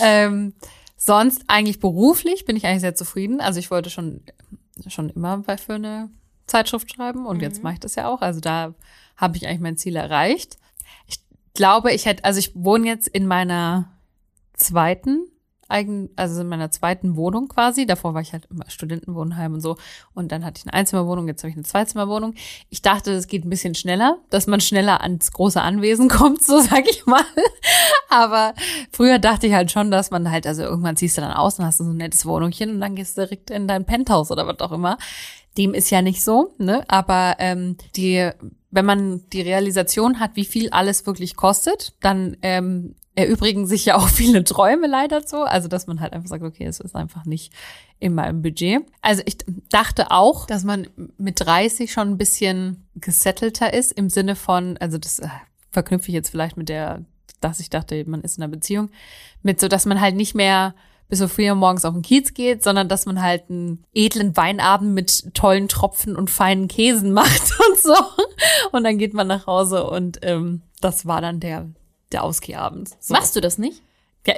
[0.00, 0.54] ähm,
[1.06, 3.40] sonst eigentlich beruflich bin ich eigentlich sehr zufrieden.
[3.40, 4.22] Also ich wollte schon,
[4.88, 6.10] schon immer bei für eine
[6.46, 8.20] Zeitschrift schreiben und jetzt mache ich das ja auch.
[8.20, 8.74] Also da
[9.16, 10.58] habe ich eigentlich mein Ziel erreicht.
[11.06, 11.20] Ich
[11.54, 13.90] glaube, ich hätte, also ich wohne jetzt in meiner
[14.54, 15.26] zweiten
[15.68, 17.86] eigen, also in meiner zweiten Wohnung quasi.
[17.86, 19.76] Davor war ich halt immer Studentenwohnheim und so.
[20.14, 22.34] Und dann hatte ich eine Einzimmerwohnung, jetzt habe ich eine Zweizimmerwohnung.
[22.70, 26.60] Ich dachte, es geht ein bisschen schneller, dass man schneller ans große Anwesen kommt, so
[26.60, 27.24] sag ich mal.
[28.08, 28.54] Aber
[28.92, 31.64] früher dachte ich halt schon, dass man halt, also irgendwann ziehst du dann aus und
[31.64, 34.60] hast so ein nettes Wohnungchen und dann gehst du direkt in dein Penthouse oder was
[34.60, 34.98] auch immer.
[35.58, 36.84] Dem ist ja nicht so, ne?
[36.88, 38.30] Aber ähm, die,
[38.70, 43.96] wenn man die Realisation hat, wie viel alles wirklich kostet, dann ähm, erübrigen sich ja
[43.96, 45.42] auch viele Träume leider so.
[45.42, 47.52] Also, dass man halt einfach sagt, okay, es ist einfach nicht
[47.98, 48.82] in meinem Budget.
[49.00, 49.38] Also ich
[49.70, 50.86] dachte auch, dass man
[51.18, 55.28] mit 30 schon ein bisschen gesettelter ist im Sinne von, also das äh,
[55.70, 57.04] verknüpfe ich jetzt vielleicht mit der,
[57.40, 58.90] dass ich dachte, man ist in einer Beziehung,
[59.42, 60.74] mit so, dass man halt nicht mehr
[61.08, 64.92] bis so früh morgens auf den Kiez geht, sondern dass man halt einen edlen Weinabend
[64.92, 67.94] mit tollen Tropfen und feinen Käsen macht und so.
[68.72, 71.68] Und dann geht man nach Hause und ähm, das war dann der,
[72.12, 72.90] der Ausgehabend.
[73.00, 73.14] So.
[73.14, 73.82] Machst du das nicht?
[74.26, 74.34] Ja,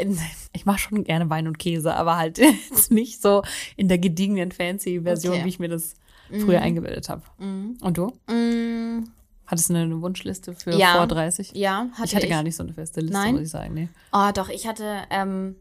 [0.52, 2.38] ich mache schon gerne Wein und Käse, aber halt
[2.70, 3.42] jetzt nicht so
[3.76, 5.44] in der gediegenen fancy Version, Okay.
[5.44, 5.94] wie ich mir das
[6.31, 7.22] früher eingebildet habe.
[7.38, 8.12] Und du?
[8.31, 9.09] Mm,
[9.46, 10.92] Hattest du eine Wunschliste für Ja.
[10.96, 11.52] vor 30?
[11.54, 13.33] ja, hatte ich hatte gar nicht so eine feste Liste, Nein?
[13.33, 13.72] muss ich sagen.
[13.72, 13.88] Nee.
[14.12, 15.57] Oh, doch, ich hatte, ähm,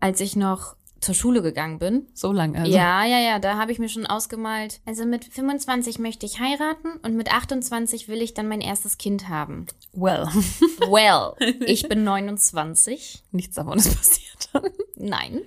[0.00, 2.56] als ich noch zur Schule gegangen bin, So lang.
[2.56, 2.70] Also.
[2.70, 4.80] Ja, ja, ja, da habe ich mir schon ausgemalt.
[4.84, 9.28] Also mit 25 möchte ich heiraten und mit 28 will ich dann mein erstes Kind
[9.28, 9.66] haben.
[9.92, 10.28] Well,
[10.88, 11.32] Well,
[11.66, 13.22] ich bin 29.
[13.32, 14.48] nichts davon ist passiert.
[14.96, 15.40] Nein.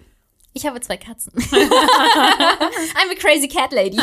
[0.55, 1.33] Ich habe zwei Katzen.
[1.33, 3.97] I'm a crazy cat lady.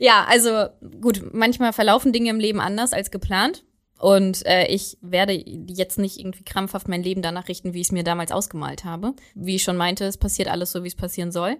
[0.00, 0.66] ja, also
[1.00, 3.64] gut, manchmal verlaufen Dinge im Leben anders als geplant.
[3.98, 7.92] Und äh, ich werde jetzt nicht irgendwie krampfhaft mein Leben danach richten, wie ich es
[7.92, 9.14] mir damals ausgemalt habe.
[9.34, 11.56] Wie ich schon meinte, es passiert alles so, wie es passieren soll.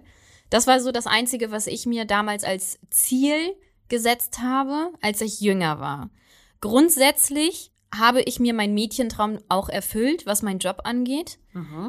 [0.49, 3.55] Das war so das Einzige, was ich mir damals als Ziel
[3.89, 6.09] gesetzt habe, als ich jünger war.
[6.61, 11.39] Grundsätzlich habe ich mir meinen Mädchentraum auch erfüllt, was meinen Job angeht.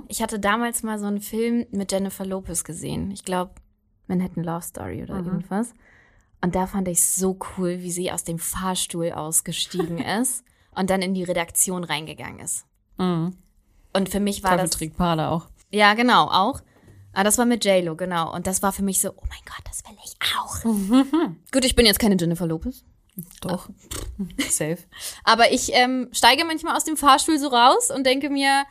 [0.08, 3.10] Ich hatte damals mal so einen Film mit Jennifer Lopez gesehen.
[3.10, 3.52] Ich glaube,
[4.06, 5.74] Manhattan Love Story oder irgendwas.
[6.40, 11.02] Und da fand ich so cool, wie sie aus dem Fahrstuhl ausgestiegen ist und dann
[11.02, 12.64] in die Redaktion reingegangen ist.
[12.98, 13.36] Mhm.
[13.92, 14.76] Und für mich war Teufel das.
[14.76, 15.48] trägt Prada auch.
[15.70, 16.60] Ja, genau, auch.
[17.12, 18.32] Aber das war mit JLo, genau.
[18.32, 20.62] Und das war für mich so, oh mein Gott, das will ich auch.
[21.52, 22.84] Gut, ich bin jetzt keine Jennifer Lopez.
[23.40, 23.68] Doch.
[24.48, 24.78] Safe.
[25.24, 28.64] Aber ich ähm, steige manchmal aus dem Fahrstuhl so raus und denke mir,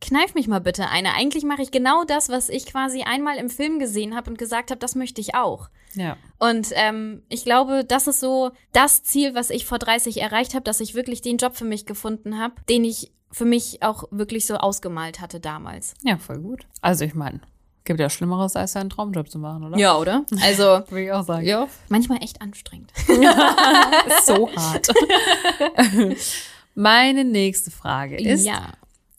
[0.00, 1.14] kneif mich mal bitte eine.
[1.14, 4.70] Eigentlich mache ich genau das, was ich quasi einmal im Film gesehen habe und gesagt
[4.70, 5.68] habe, das möchte ich auch.
[5.94, 6.16] Ja.
[6.38, 10.64] Und ähm, ich glaube, das ist so das Ziel, was ich vor 30 erreicht habe,
[10.64, 14.46] dass ich wirklich den Job für mich gefunden habe, den ich für mich auch wirklich
[14.46, 15.94] so ausgemalt hatte damals.
[16.02, 16.66] Ja, voll gut.
[16.80, 17.40] Also ich meine,
[17.88, 19.76] gibt ja Schlimmeres, als seinen Traumjob zu machen, oder?
[19.78, 20.24] Ja, oder?
[20.42, 21.46] Also, Würde ich auch sagen.
[21.46, 22.92] ja, manchmal echt anstrengend.
[24.24, 24.88] so hart.
[26.74, 28.72] Meine nächste Frage ist, ja.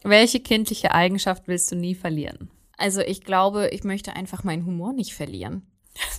[0.03, 2.49] Welche kindliche Eigenschaft willst du nie verlieren?
[2.77, 5.65] Also ich glaube, ich möchte einfach meinen Humor nicht verlieren.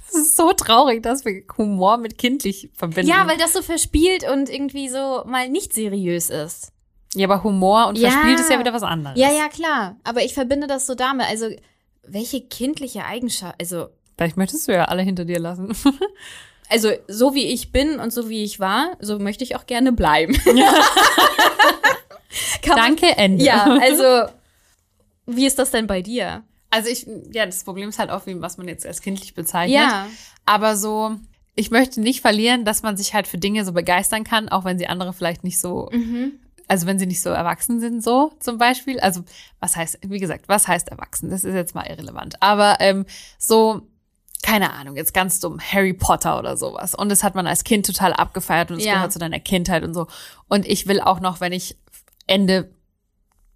[0.08, 3.08] Es ist so traurig, dass wir Humor mit kindlich verbinden.
[3.08, 6.72] Ja, weil das so verspielt und irgendwie so mal nicht seriös ist.
[7.14, 8.10] ja, aber Humor und Ja.
[8.10, 9.18] verspielt ist ja wieder was anderes.
[9.18, 9.96] Ja, ja, klar.
[10.04, 11.26] Aber ich verbinde das so damit.
[11.28, 11.46] Also,
[12.06, 13.88] welche kindliche Eigenschaft, also,
[14.18, 15.74] Vielleicht möchtest du ja alle hinter dir lassen.
[16.68, 19.92] also so wie ich bin und so wie ich war, so möchte ich auch gerne
[19.92, 20.34] bleiben.
[22.70, 23.44] Kann man- Danke, Ende.
[23.44, 24.30] Ja, also,
[25.26, 26.42] wie ist das denn bei dir?
[26.70, 29.80] Also ich, ja, das Problem ist halt auch, wie, was man jetzt als kindlich bezeichnet.
[29.80, 30.06] Ja.
[30.46, 31.16] Aber so,
[31.56, 34.78] ich möchte nicht verlieren, dass man sich halt für Dinge so begeistern kann, auch wenn
[34.78, 36.33] sie andere vielleicht nicht so, Mhm.
[36.68, 39.00] also wenn sie nicht so erwachsen sind, so zum Beispiel.
[39.00, 39.24] Also
[39.59, 41.28] was heißt, wie gesagt, was heißt erwachsen?
[41.30, 42.40] Das ist jetzt mal irrelevant.
[42.40, 43.04] Aber ähm,
[43.37, 43.83] so,
[44.42, 46.94] keine Ahnung, jetzt ganz dumm, Harry Potter oder sowas.
[46.94, 48.94] Und das hat man als Kind total abgefeiert und es Ja.
[48.94, 50.06] gehört zu deiner Kindheit und so.
[50.48, 51.76] Und ich will auch noch, wenn ich
[52.30, 52.70] Ende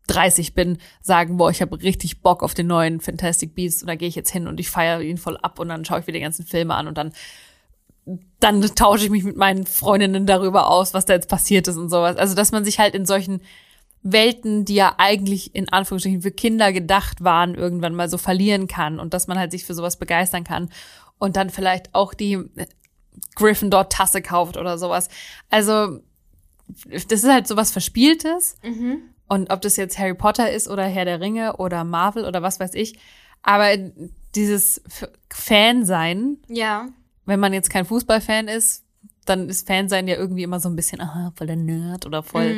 [0.08, 3.94] 30 bin, sagen, boah, ich habe richtig Bock auf den neuen Fantastic Beasts und da
[3.94, 6.12] gehe ich jetzt hin und ich feiere ihn voll ab und dann schaue ich mir
[6.12, 7.12] die ganzen Filme an und dann
[8.38, 11.88] dann tausche ich mich mit meinen Freundinnen darüber aus, was da jetzt passiert ist und
[11.88, 12.16] sowas.
[12.16, 13.40] Also, dass man sich halt in solchen
[14.02, 19.00] Welten, die ja eigentlich in Anführungsstrichen für Kinder gedacht waren, irgendwann mal so verlieren kann
[19.00, 20.68] und dass man halt sich für sowas begeistern kann
[21.18, 22.38] und dann vielleicht auch die
[23.36, 25.08] Gryffindor-Tasse kauft oder sowas.
[25.48, 26.00] Also,
[26.66, 28.56] das ist halt sowas Verspieltes.
[29.28, 32.60] Und ob das jetzt Harry Potter ist oder Herr der Ringe oder Marvel oder was
[32.60, 32.98] weiß ich.
[33.42, 33.68] Aber
[34.34, 34.82] dieses
[35.30, 36.88] Fan-Sein, Ja.
[37.26, 38.82] wenn man jetzt kein Fußballfan ist,
[39.26, 42.56] dann ist Fansein ja irgendwie immer so ein bisschen, aha, voll der Nerd oder voll,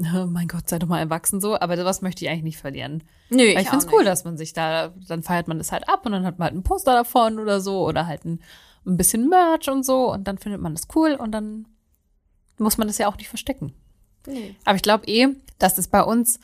[0.00, 1.58] oh mein Gott, sei doch mal erwachsen so.
[1.58, 3.04] Aber sowas möchte ich eigentlich nicht verlieren.
[3.30, 6.04] Nö, Weil ich find's cool, dass man sich da, dann feiert man das halt ab
[6.06, 8.40] und dann hat man halt ein Poster davon oder so oder halt ein,
[8.84, 11.66] ein bisschen Merch und so und dann findet man das cool und dann
[12.58, 13.72] muss man das ja auch nicht verstecken.
[14.26, 14.54] Nee.
[14.64, 16.38] Aber ich glaube eh, dass das bei uns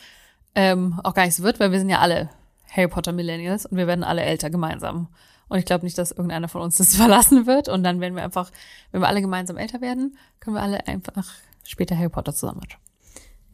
[0.54, 2.30] ähm, auch gar nicht so wird, weil wir sind ja alle
[2.70, 5.08] Harry Potter Millennials und wir werden alle älter gemeinsam.
[5.48, 7.68] Und ich glaube nicht, dass irgendeiner von uns das verlassen wird.
[7.68, 8.50] Und dann werden wir einfach,
[8.90, 11.26] wenn wir alle gemeinsam älter werden, können wir alle einfach
[11.64, 12.80] später Harry Potter zusammen anschauen.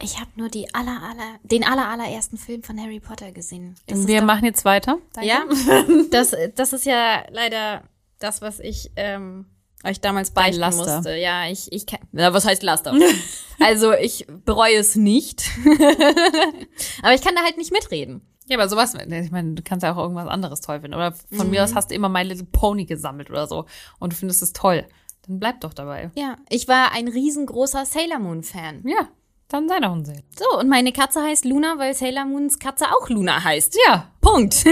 [0.03, 3.75] Ich habe nur die aller, aller, den aller, allerersten Film von Harry Potter gesehen.
[3.87, 4.99] Das wir doch- machen jetzt weiter.
[5.21, 5.45] Ja,
[6.11, 7.83] das, das ist ja leider
[8.19, 9.45] das, was ich ähm,
[9.85, 10.97] euch damals beichten Laster.
[10.97, 11.17] musste.
[11.17, 12.01] Ja, ich, ich kann.
[12.13, 12.95] Ja, was heißt Laster?
[13.61, 15.49] also ich bereue es nicht.
[17.03, 18.23] Aber ich kann da halt nicht mitreden.
[18.47, 20.97] Ja, aber sowas, ich meine, du kannst ja auch irgendwas anderes toll finden.
[20.97, 23.67] Oder von mir aus hast du immer My Little Pony gesammelt oder so
[24.01, 24.89] und du findest es toll.
[25.29, 26.11] Dann bleib doch dabei.
[26.17, 28.83] Ja, ich war ein riesengroßer Sailor Moon Fan.
[28.85, 29.09] Ja,
[29.47, 30.25] dann sei doch ein See.
[30.37, 33.79] So, und meine Katze heißt Luna, weil Sailor Moons Katze auch Luna heißt.
[33.87, 34.11] Ja.
[34.21, 34.65] Punkt.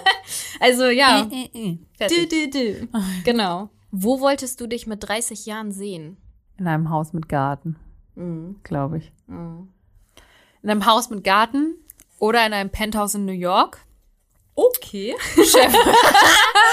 [0.60, 1.28] also ja.
[1.28, 1.48] Äh,
[1.98, 2.30] Du, Fertig.
[2.30, 2.88] du, du.
[3.24, 3.70] Genau.
[3.96, 6.16] Wo wolltest du dich mit 30 Jahren sehen?
[6.58, 7.76] In einem Haus mit Garten,
[8.16, 8.56] Mhm.
[8.64, 9.12] glaube ich.
[9.28, 9.68] Mhm.
[10.62, 11.76] In einem Haus mit Garten
[12.18, 13.78] oder in einem Penthouse in New York.
[14.56, 15.14] Okay.
[15.36, 15.72] Chef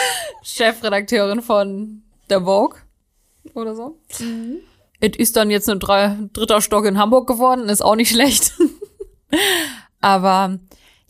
[0.44, 2.80] Chefredakteurin von der Vogue
[3.54, 3.98] oder so.
[5.00, 8.54] Es ist dann jetzt ein dritter Stock in Hamburg geworden, ist auch nicht schlecht.
[10.02, 10.58] Aber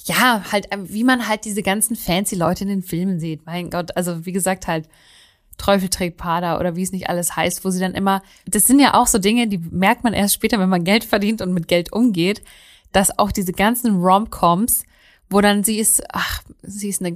[0.03, 3.45] ja, halt, wie man halt diese ganzen fancy Leute in den Filmen sieht.
[3.45, 4.89] Mein Gott, also wie gesagt, halt
[5.61, 8.79] Teufel trägt Pada oder wie es nicht alles heißt, wo sie dann immer, das sind
[8.79, 11.67] ja auch so Dinge, die merkt man erst später, wenn man Geld verdient und mit
[11.67, 12.41] Geld umgeht,
[12.91, 14.83] dass auch diese ganzen Rom-Coms,
[15.29, 17.15] wo dann sie ist, ach, sie ist eine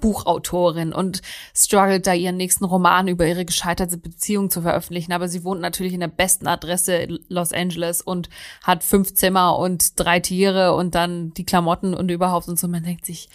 [0.00, 1.22] Buchautorin und
[1.54, 5.12] struggelt da ihren nächsten Roman über ihre gescheiterte Beziehung zu veröffentlichen.
[5.12, 8.28] Aber sie wohnt natürlich in der besten Adresse in Los Angeles und
[8.62, 12.68] hat fünf Zimmer und drei Tiere und dann die Klamotten und überhaupt und so.
[12.68, 13.28] Man denkt sich,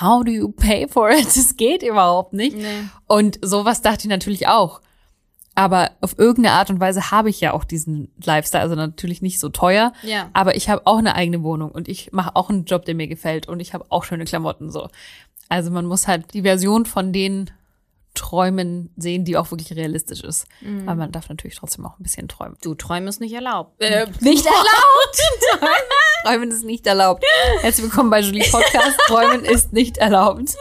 [0.00, 1.24] how do you pay for it?
[1.34, 2.56] Das geht überhaupt nicht.
[2.56, 2.84] Nee.
[3.06, 4.80] Und sowas dachte ich natürlich auch.
[5.56, 9.40] Aber auf irgendeine Art und Weise habe ich ja auch diesen Lifestyle, also natürlich nicht
[9.40, 10.30] so teuer, Ja.
[10.32, 13.08] aber ich habe auch eine eigene Wohnung und ich mache auch einen Job, der mir
[13.08, 14.88] gefällt und ich habe auch schöne Klamotten so.
[15.48, 17.50] Also man muss halt die Version von den
[18.14, 20.46] Träumen sehen, die auch wirklich realistisch ist.
[20.86, 22.56] Aber man darf natürlich trotzdem auch ein bisschen träumen.
[22.62, 23.80] Du Träumen ist nicht erlaubt.
[23.80, 25.20] Äh, nicht erlaubt.
[26.24, 27.24] Träumen ist nicht erlaubt.
[27.60, 28.98] Herzlich willkommen bei Julie Podcast.
[29.06, 30.54] Träumen ist nicht erlaubt.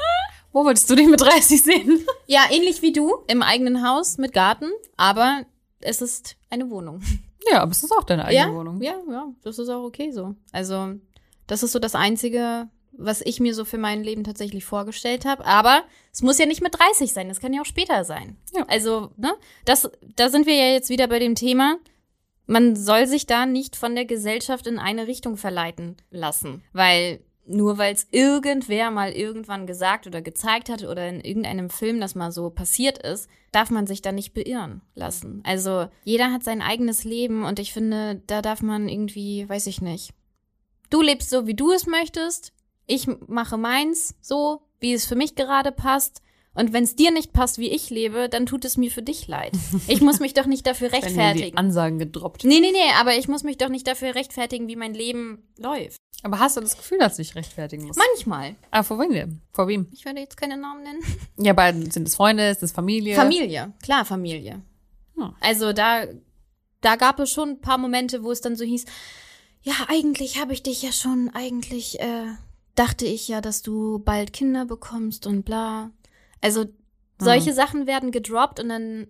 [0.52, 2.06] Wo wolltest du dich mit 30 sehen?
[2.28, 5.44] Ja, ähnlich wie du, im eigenen Haus mit Garten, aber
[5.82, 7.02] es ist eine Wohnung.
[7.52, 8.82] Ja, aber es ist auch deine eigene ja, Wohnung.
[8.82, 10.36] ja, ja, das ist auch okay so.
[10.52, 10.94] Also
[11.48, 12.68] Das ist so das Einzige,
[13.00, 15.46] was ich mir so für mein Leben tatsächlich vorgestellt habe.
[15.46, 18.38] Aber es muss ja nicht mit 30 sein, das kann ja auch später sein.
[18.54, 18.66] Ja.
[18.68, 19.34] Also, ne,
[19.66, 21.78] das, da sind wir ja jetzt wieder bei dem Thema.
[22.46, 26.64] Man soll sich da nicht von der Gesellschaft in eine Richtung verleiten lassen.
[26.74, 32.00] Weil nur weil es irgendwer mal irgendwann gesagt oder gezeigt hat oder in irgendeinem Film
[32.00, 35.42] das mal so passiert ist, darf man sich da nicht beirren lassen.
[35.46, 39.82] Also jeder hat sein eigenes Leben und ich finde, da darf man irgendwie, weiß ich
[39.82, 40.14] nicht.
[40.92, 42.54] Du lebst so, wie du es möchtest.
[42.90, 46.24] Ich mache meins so, wie es für mich gerade passt.
[46.56, 49.28] Und wenn es dir nicht passt, wie ich lebe, dann tut es mir für dich
[49.28, 49.54] leid.
[49.88, 51.58] Ich muss mich doch nicht dafür hier die rechtfertigen.
[51.58, 52.44] Ansagen gedroppt.
[52.46, 55.98] Nee, nee, nee, aber ich muss mich doch nicht dafür rechtfertigen, wie mein Leben läuft.
[56.24, 58.00] Aber hast du das Gefühl, dass du dich rechtfertigen musst?
[58.00, 58.56] Manchmal.
[58.72, 59.42] Ah, vor wem denn?
[59.54, 59.88] Vor wem?
[59.94, 61.04] Ich werde jetzt keine Namen nennen.
[61.38, 63.16] Ja, beiden sind es Freunde, ist es Familie?
[63.16, 64.64] Familie, klar, Familie.
[65.16, 65.36] Hm.
[65.40, 66.06] Also da,
[66.82, 68.86] da gab es schon ein paar Momente, wo es dann so hieß,
[69.62, 72.34] ja, eigentlich habe ich dich ja schon, eigentlich äh,
[72.76, 75.92] dachte ich ja, dass du bald Kinder bekommst und bla.
[76.42, 76.66] Also
[77.20, 79.08] solche Sachen werden gedroppt und dann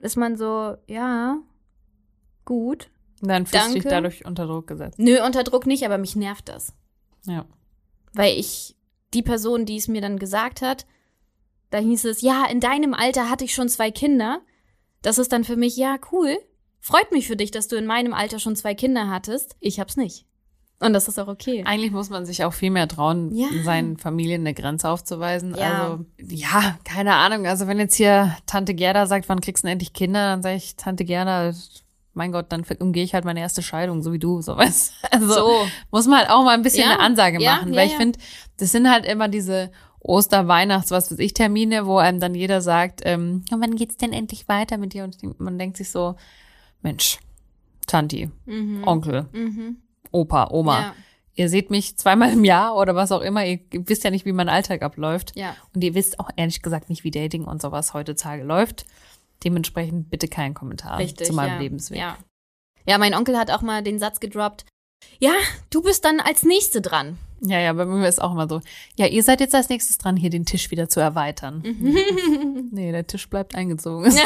[0.00, 1.38] ist man so, ja,
[2.44, 2.90] gut.
[3.20, 4.98] Und dann fühlst du dich dadurch unter Druck gesetzt.
[4.98, 6.74] Nö, unter Druck nicht, aber mich nervt das.
[7.24, 7.46] Ja.
[8.12, 8.76] Weil ich,
[9.14, 10.86] die Person, die es mir dann gesagt hat,
[11.70, 14.40] da hieß es, ja, in deinem Alter hatte ich schon zwei Kinder.
[15.02, 16.38] Das ist dann für mich, ja, cool.
[16.80, 19.56] Freut mich für dich, dass du in meinem Alter schon zwei Kinder hattest.
[19.60, 20.26] Ich hab's nicht.
[20.80, 21.64] Und das ist auch okay.
[21.66, 23.48] Eigentlich muss man sich auch viel mehr trauen, Ja.
[23.64, 25.54] seinen Familien eine Grenze aufzuweisen.
[25.58, 25.82] Ja.
[25.90, 27.46] Also, ja, keine Ahnung.
[27.46, 30.54] Also, wenn jetzt hier Tante Gerda sagt, wann kriegst du denn endlich Kinder, dann sage
[30.56, 31.52] ich, Tante Gerda,
[32.14, 35.34] mein Gott, dann umgehe ich halt meine erste Scheidung, so wie du, so weißt Also,
[35.34, 35.66] So.
[35.90, 36.94] muss man halt auch mal ein bisschen Ja.
[36.94, 38.18] eine Ansage machen, weil ich finde,
[38.58, 42.60] das sind halt immer diese Oster-, Weihnachts-, was weiß ich, Termine, wo einem dann jeder
[42.60, 45.02] sagt, ähm, ja, wann geht's denn endlich weiter mit dir?
[45.02, 46.14] Und man denkt sich so,
[46.82, 47.18] Mensch,
[47.88, 48.84] Tanti, Mhm.
[48.86, 49.78] Onkel, Mhm.
[50.10, 50.80] Opa, Oma.
[50.80, 50.94] Ja.
[51.34, 53.46] Ihr seht mich zweimal im Jahr oder was auch immer.
[53.46, 55.36] Ihr wisst ja nicht, wie mein Alltag abläuft.
[55.36, 55.54] Ja.
[55.72, 58.86] Und ihr wisst auch ehrlich gesagt nicht, wie Dating und sowas heutzutage läuft.
[59.44, 61.28] Dementsprechend bitte keinen Kommentar Richtig.
[61.28, 61.58] zu meinem ja.
[61.60, 61.98] Lebensweg.
[61.98, 62.18] Ja.
[62.86, 64.66] ja, mein Onkel hat auch mal den Satz gedroppt.
[65.20, 65.32] Ja,
[65.70, 67.18] du bist dann als Nächste dran.
[67.40, 68.60] ja, ja, bei mir ist auch immer so.
[68.96, 71.62] Ja, ihr seid jetzt als nächstes dran, hier den Tisch wieder zu erweitern.
[71.64, 72.68] Mhm.
[72.72, 74.12] nee, der Tisch bleibt eingezogen.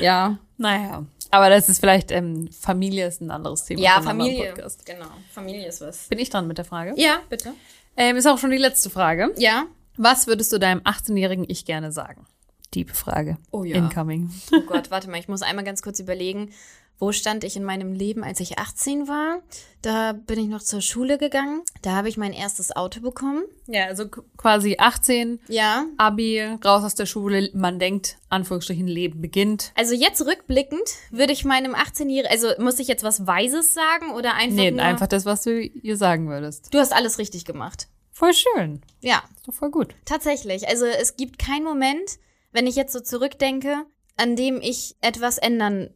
[0.00, 0.38] Ja.
[0.56, 1.04] naja.
[1.30, 3.80] Aber das ist vielleicht, ähm, Familie ist ein anderes Thema.
[3.80, 4.54] Ja, Familie.
[4.84, 5.06] Genau.
[5.32, 6.08] Familie ist was.
[6.08, 6.94] Bin ich dran mit der Frage?
[6.96, 7.52] Ja, bitte.
[7.96, 9.34] Ähm, ist auch schon die letzte Frage.
[9.36, 9.66] Ja.
[9.96, 12.26] Was würdest du deinem 18-jährigen Ich gerne sagen?
[12.74, 13.38] Diebe Frage.
[13.50, 13.76] Oh ja.
[13.76, 14.30] Incoming.
[14.52, 16.52] Oh Gott, warte mal, ich muss einmal ganz kurz überlegen,
[16.98, 19.40] wo stand ich in meinem Leben, als ich 18 war?
[19.82, 21.62] Da bin ich noch zur Schule gegangen.
[21.82, 23.44] Da habe ich mein erstes Auto bekommen.
[23.68, 25.86] Ja, also quasi 18, Ja.
[25.96, 29.72] Abi, raus aus der Schule, man denkt, Anführungsstrichen, Leben beginnt.
[29.76, 34.34] Also jetzt rückblickend würde ich meinem 18-Jährigen, also muss ich jetzt was Weises sagen oder
[34.34, 36.74] einfach Nee, nur, einfach das, was du ihr sagen würdest.
[36.74, 37.86] du hast alles richtig gemacht.
[38.10, 38.80] Voll schön.
[39.00, 39.94] Ja, Ist doch voll gut.
[40.04, 40.66] tatsächlich.
[40.66, 42.18] Also es gibt keinen Moment,
[42.50, 43.84] wenn ich jetzt so zurückdenke,
[44.16, 45.90] an dem ich etwas ändern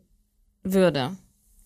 [0.62, 1.16] würde.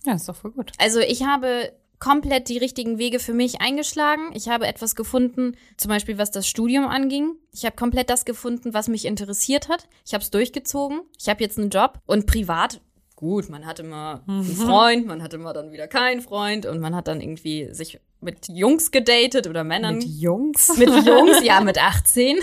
[0.05, 0.73] Ja, ist doch voll gut.
[0.79, 4.31] Also ich habe komplett die richtigen Wege für mich eingeschlagen.
[4.35, 7.35] Ich habe etwas gefunden, zum Beispiel was das Studium anging.
[7.53, 9.89] Ich habe komplett das gefunden, was mich interessiert hat.
[10.05, 11.01] Ich habe es durchgezogen.
[11.19, 12.81] Ich habe jetzt einen Job und privat.
[13.17, 16.95] Gut, man hat immer einen Freund, man hat immer dann wieder keinen Freund und man
[16.95, 19.97] hat dann irgendwie sich mit Jungs gedatet oder Männern.
[19.97, 20.77] Mit Jungs.
[20.77, 22.39] Mit Jungs, ja, mit 18.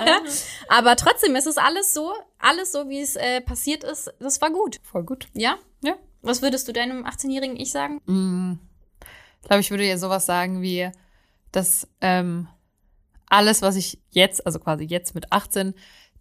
[0.68, 4.50] Aber trotzdem ist es alles so, alles so, wie es äh, passiert ist, das war
[4.50, 4.80] gut.
[4.82, 5.28] Voll gut.
[5.34, 5.58] Ja?
[6.22, 8.00] Was würdest du deinem 18-jährigen Ich sagen?
[8.06, 8.58] Mm.
[9.42, 10.90] Ich glaube, ich würde ihr sowas sagen wie,
[11.50, 12.46] dass ähm,
[13.26, 15.74] alles, was ich jetzt, also quasi jetzt mit 18,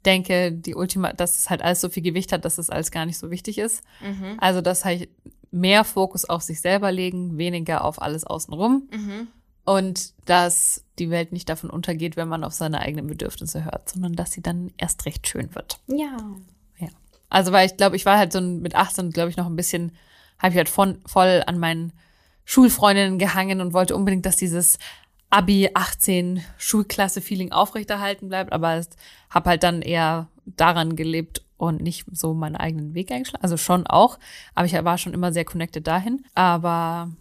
[0.06, 3.06] denke, die Ultima, dass es halt alles so viel Gewicht hat, dass es alles gar
[3.06, 3.84] nicht so wichtig ist.
[4.02, 4.38] Mhm.
[4.38, 5.10] Also, dass halt
[5.52, 8.88] mehr Fokus auf sich selber legen, weniger auf alles außenrum.
[8.92, 9.28] Mhm.
[9.66, 14.16] Und dass die Welt nicht davon untergeht, wenn man auf seine eigenen Bedürfnisse hört, sondern
[14.16, 15.80] dass sie dann erst recht schön wird.
[15.88, 16.18] Ja.
[17.30, 19.92] Also, weil ich glaube, ich war halt so mit 18, glaube ich, noch ein bisschen,
[20.40, 21.94] habe ich halt von, voll an meinen
[22.46, 24.80] Schulfreundinnen gehangen und wollte unbedingt, dass dieses
[25.30, 28.82] Abi 18 Schulklasse-Feeling aufrechterhalten bleibt, aber
[29.30, 33.44] habe halt dann eher daran gelebt und nicht so meinen eigenen Weg eingeschlagen.
[33.44, 34.18] Also schon auch,
[34.56, 36.26] aber ich war schon immer sehr connected dahin.
[36.34, 37.12] Aber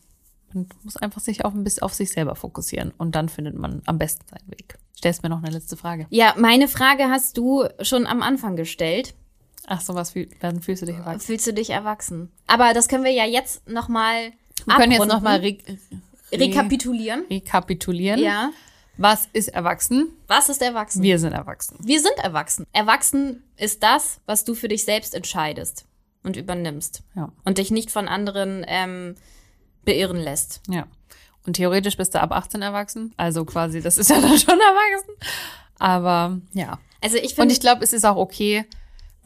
[0.52, 3.82] man muss einfach sich auch ein bisschen auf sich selber fokussieren und dann findet man
[3.84, 4.78] am besten seinen Weg.
[4.96, 6.06] Stellst mir noch eine letzte Frage.
[6.10, 9.14] Ja, meine Frage hast du schon am Anfang gestellt.
[9.70, 11.20] Ach so, was fühl, dann fühlst du dich erwachsen.
[11.20, 12.30] Fühlst du dich erwachsen?
[12.46, 14.32] Aber das können wir ja jetzt nochmal
[14.66, 15.58] Wir können jetzt nochmal re
[16.32, 17.24] re rekapitulieren.
[17.30, 18.20] rekapitulieren.
[18.20, 18.50] Ja.
[18.96, 20.08] Was ist erwachsen?
[20.26, 21.02] Was ist erwachsen?
[21.02, 21.76] Wir sind erwachsen.
[21.80, 22.66] Wir sind erwachsen.
[22.72, 25.84] Erwachsen ist das, was du für dich selbst entscheidest
[26.24, 27.30] und übernimmst Ja.
[27.44, 29.14] und dich nicht von anderen ähm,
[29.84, 30.60] beirren lässt.
[30.68, 30.86] Ja.
[31.46, 33.14] Und theoretisch bist du ab 18 erwachsen.
[33.16, 35.14] Also quasi, das ist ja dann schon erwachsen.
[35.78, 36.78] Aber ja.
[37.00, 38.64] Also ich Und finde, ich glaube, es ist auch okay,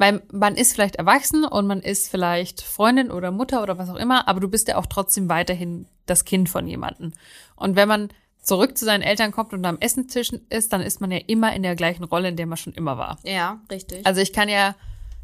[0.03, 3.95] weil man ist vielleicht erwachsen und man ist vielleicht Freundin oder Mutter oder was auch
[3.95, 7.13] immer, aber du bist ja auch trotzdem weiterhin das Kind von jemandem.
[7.55, 8.09] Und wenn man
[8.41, 11.63] zurück zu seinen Eltern kommt und am Essenstisch ist, dann ist man ja immer in
[11.63, 13.21] der gleichen Rolle, in der man schon immer war.
[13.23, 14.05] ja, richtig.
[14.05, 14.75] Also ich kann ja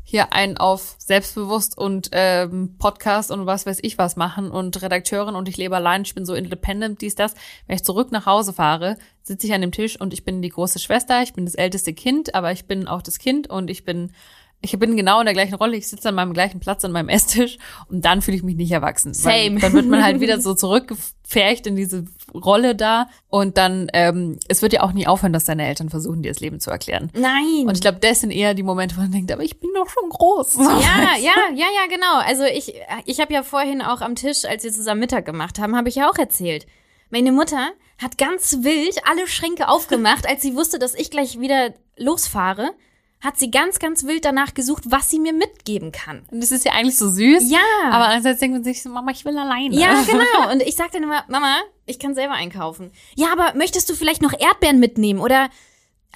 [0.05, 5.35] hier einen auf selbstbewusst und ähm, Podcast und was weiß ich was machen und Redakteurin
[5.35, 7.35] und ich lebe allein, ich bin so independent, dies, das.
[7.67, 10.51] Wenn ich zurück nach Hause fahre, sitze ich an dem Tisch und ich bin die
[10.51, 13.85] große Schwester, ich bin das älteste Kind, aber ich bin auch das Kind und ich
[13.85, 14.13] bin
[14.61, 17.09] ich bin genau in der gleichen Rolle, ich sitze an meinem gleichen Platz an meinem
[17.09, 19.15] Esstisch und dann fühle ich mich nicht erwachsen.
[19.15, 19.61] Same.
[19.61, 24.61] Dann wird man halt wieder so zurückgepfercht in diese Rolle da und dann, ähm, es
[24.61, 27.11] wird ja auch nie aufhören, dass deine Eltern versuchen, dir das Leben zu erklären.
[27.15, 27.67] Nein.
[27.67, 29.89] Und ich glaube, das sind eher die Momente, wo man denkt, aber ich bin doch
[29.89, 30.57] schon groß.
[30.57, 30.65] ja,
[31.21, 32.19] ja, ja, ja, genau.
[32.27, 35.77] Also ich, ich habe ja vorhin auch am Tisch, als wir zusammen Mittag gemacht haben,
[35.77, 36.67] habe ich ja auch erzählt.
[37.11, 41.75] Meine Mutter hat ganz wild alle Schränke aufgemacht, als sie wusste, dass ich gleich wieder
[41.97, 42.71] losfahre.
[43.21, 46.23] Hat sie ganz, ganz wild danach gesucht, was sie mir mitgeben kann.
[46.31, 47.51] Und das ist ja eigentlich so süß.
[47.51, 47.59] Ja.
[47.91, 49.75] Aber andererseits denkt man sich so, Mama, ich will alleine.
[49.75, 50.53] Ja, genau.
[50.53, 52.93] Und ich sag dann immer, Mama, ich kann selber einkaufen.
[53.17, 55.49] Ja, aber möchtest du vielleicht noch Erdbeeren mitnehmen oder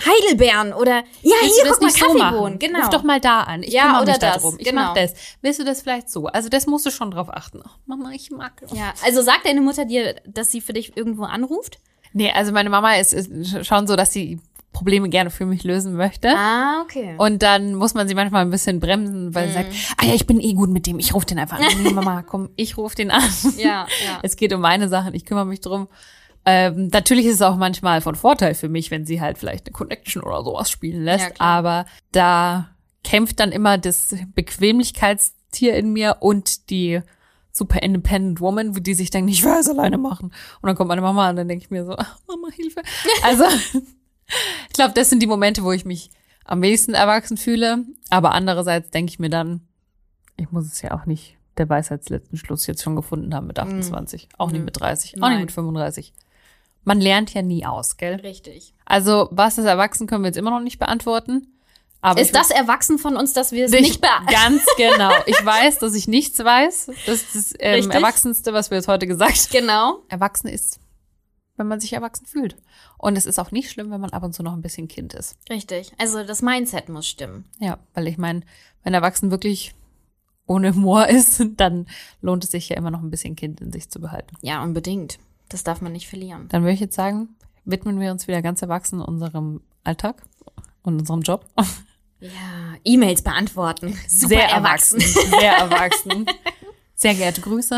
[0.00, 2.58] Heidelbeeren oder ja, Willst hier guck mal so Kaffeebohnen, machen?
[2.58, 2.78] genau.
[2.80, 3.62] Ruf doch mal da an.
[3.62, 4.56] Ich Ja, oder das, darum.
[4.58, 4.82] Ich genau.
[4.82, 5.14] mach das.
[5.42, 6.26] Willst du das vielleicht so?
[6.26, 7.62] Also das musst du schon drauf achten.
[7.64, 8.72] Ach, Mama, ich mag das.
[8.72, 11.78] Ja, also sagt deine Mutter dir, dass sie für dich irgendwo anruft?
[12.14, 14.40] Nee, also meine Mama ist, ist schon so, dass sie
[14.72, 16.28] Probleme gerne für mich lösen möchte.
[16.36, 17.14] Ah, okay.
[17.18, 20.26] Und dann muss man sie manchmal ein bisschen bremsen, weil sie sagt, ah ja, ich
[20.26, 21.66] bin eh gut mit dem, ich rufe den einfach an.
[21.82, 23.22] Nee, Mama, komm, ich rufe den an.
[23.56, 24.18] Ja, ja.
[24.22, 25.88] Es geht um meine Sachen, ich kümmere mich drum.
[26.44, 29.72] Ähm, natürlich ist es auch manchmal von Vorteil für mich, wenn sie halt vielleicht eine
[29.72, 31.28] Connection oder sowas spielen lässt.
[31.28, 32.70] Ja, aber da
[33.04, 37.00] kämpft dann immer das Bequemlichkeitstier in mir und die
[37.52, 40.26] super independent woman, die sich denkt, ich will es alleine machen.
[40.26, 42.82] Und dann kommt meine Mama und dann denke ich mir so, ach, Mama, Hilfe.
[43.22, 43.44] Also
[44.68, 46.10] ich glaube, das sind die Momente, wo ich mich
[46.44, 47.84] am wenigsten erwachsen fühle.
[48.10, 49.60] Aber andererseits denke ich mir dann,
[50.36, 54.28] ich muss es ja auch nicht der Weisheitsletzten Schluss jetzt schon gefunden haben mit 28.
[54.38, 54.64] Auch nicht Mhm.
[54.66, 55.32] mit 30, auch Nein.
[55.36, 56.12] nicht mit 35.
[56.84, 58.14] Man lernt ja nie aus, gell?
[58.16, 58.74] Richtig.
[58.86, 61.46] Also, was ist erwachsen, können wir jetzt immer noch nicht beantworten.
[62.00, 64.34] Aber Ist das erwachsen von uns, dass wir es ich- nicht beantworten?
[64.42, 65.12] Ganz genau.
[65.26, 66.86] Ich weiß, dass ich nichts weiß.
[67.06, 67.90] Das ist das ähm.
[67.92, 69.48] Erwachsenste, was wir jetzt heute gesagt haben.
[69.52, 69.98] Genau.
[70.08, 70.80] Erwachsen ist,
[71.56, 72.56] wenn man sich erwachsen fühlt.
[72.98, 75.14] Und es ist auch nicht schlimm, wenn man ab und zu noch ein bisschen Kind
[75.14, 75.36] ist.
[75.50, 75.92] Richtig.
[75.98, 77.44] Also das Mindset muss stimmen.
[77.58, 78.40] Ja, weil ich meine,
[78.84, 79.74] wenn Erwachsen wirklich
[80.46, 81.86] ohne Humor ist, dann
[82.20, 84.36] lohnt es sich ja immer noch ein bisschen Kind in sich zu behalten.
[84.40, 85.18] Ja, unbedingt.
[85.48, 86.48] Das darf man nicht verlieren.
[86.48, 90.22] Dann würde ich jetzt sagen, widmen wir uns wieder ganz erwachsen unserem Alltag
[90.82, 91.46] und unserem Job.
[92.22, 93.98] Ja, E-Mails beantworten.
[94.06, 95.00] Super Sehr erwachsen.
[95.00, 96.24] Sehr erwachsen.
[96.94, 97.74] Sehr geehrte Grüße.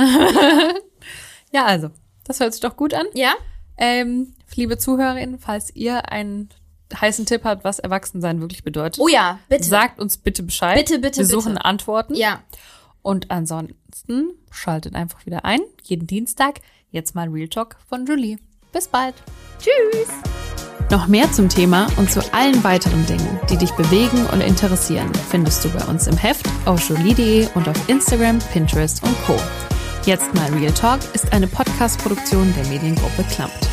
[1.50, 1.88] ja, also,
[2.24, 3.06] das hört sich doch gut an.
[3.14, 3.32] Ja?
[3.76, 6.48] Ähm, liebe Zuhörerinnen, falls ihr einen
[6.94, 9.64] heißen Tipp habt, was Erwachsensein wirklich bedeutet, Oh ja, bitte.
[9.64, 10.76] sagt uns bitte Bescheid.
[10.76, 11.64] Bitte, bitte, Wir suchen bitte.
[11.64, 12.14] Antworten.
[12.14, 12.40] Ja.
[13.02, 16.60] Und ansonsten schaltet einfach wieder ein, jeden Dienstag.
[16.90, 18.38] Jetzt mal Real Talk von Julie.
[18.72, 19.14] Bis bald.
[19.58, 20.08] Tschüss.
[20.90, 25.64] Noch mehr zum Thema und zu allen weiteren Dingen, die dich bewegen und interessieren, findest
[25.64, 29.34] du bei uns im Heft auf jolie.de und auf Instagram, Pinterest und Co.
[30.06, 33.70] Jetzt mal Real Talk ist eine Podcast-Produktion der Mediengruppe Klampt.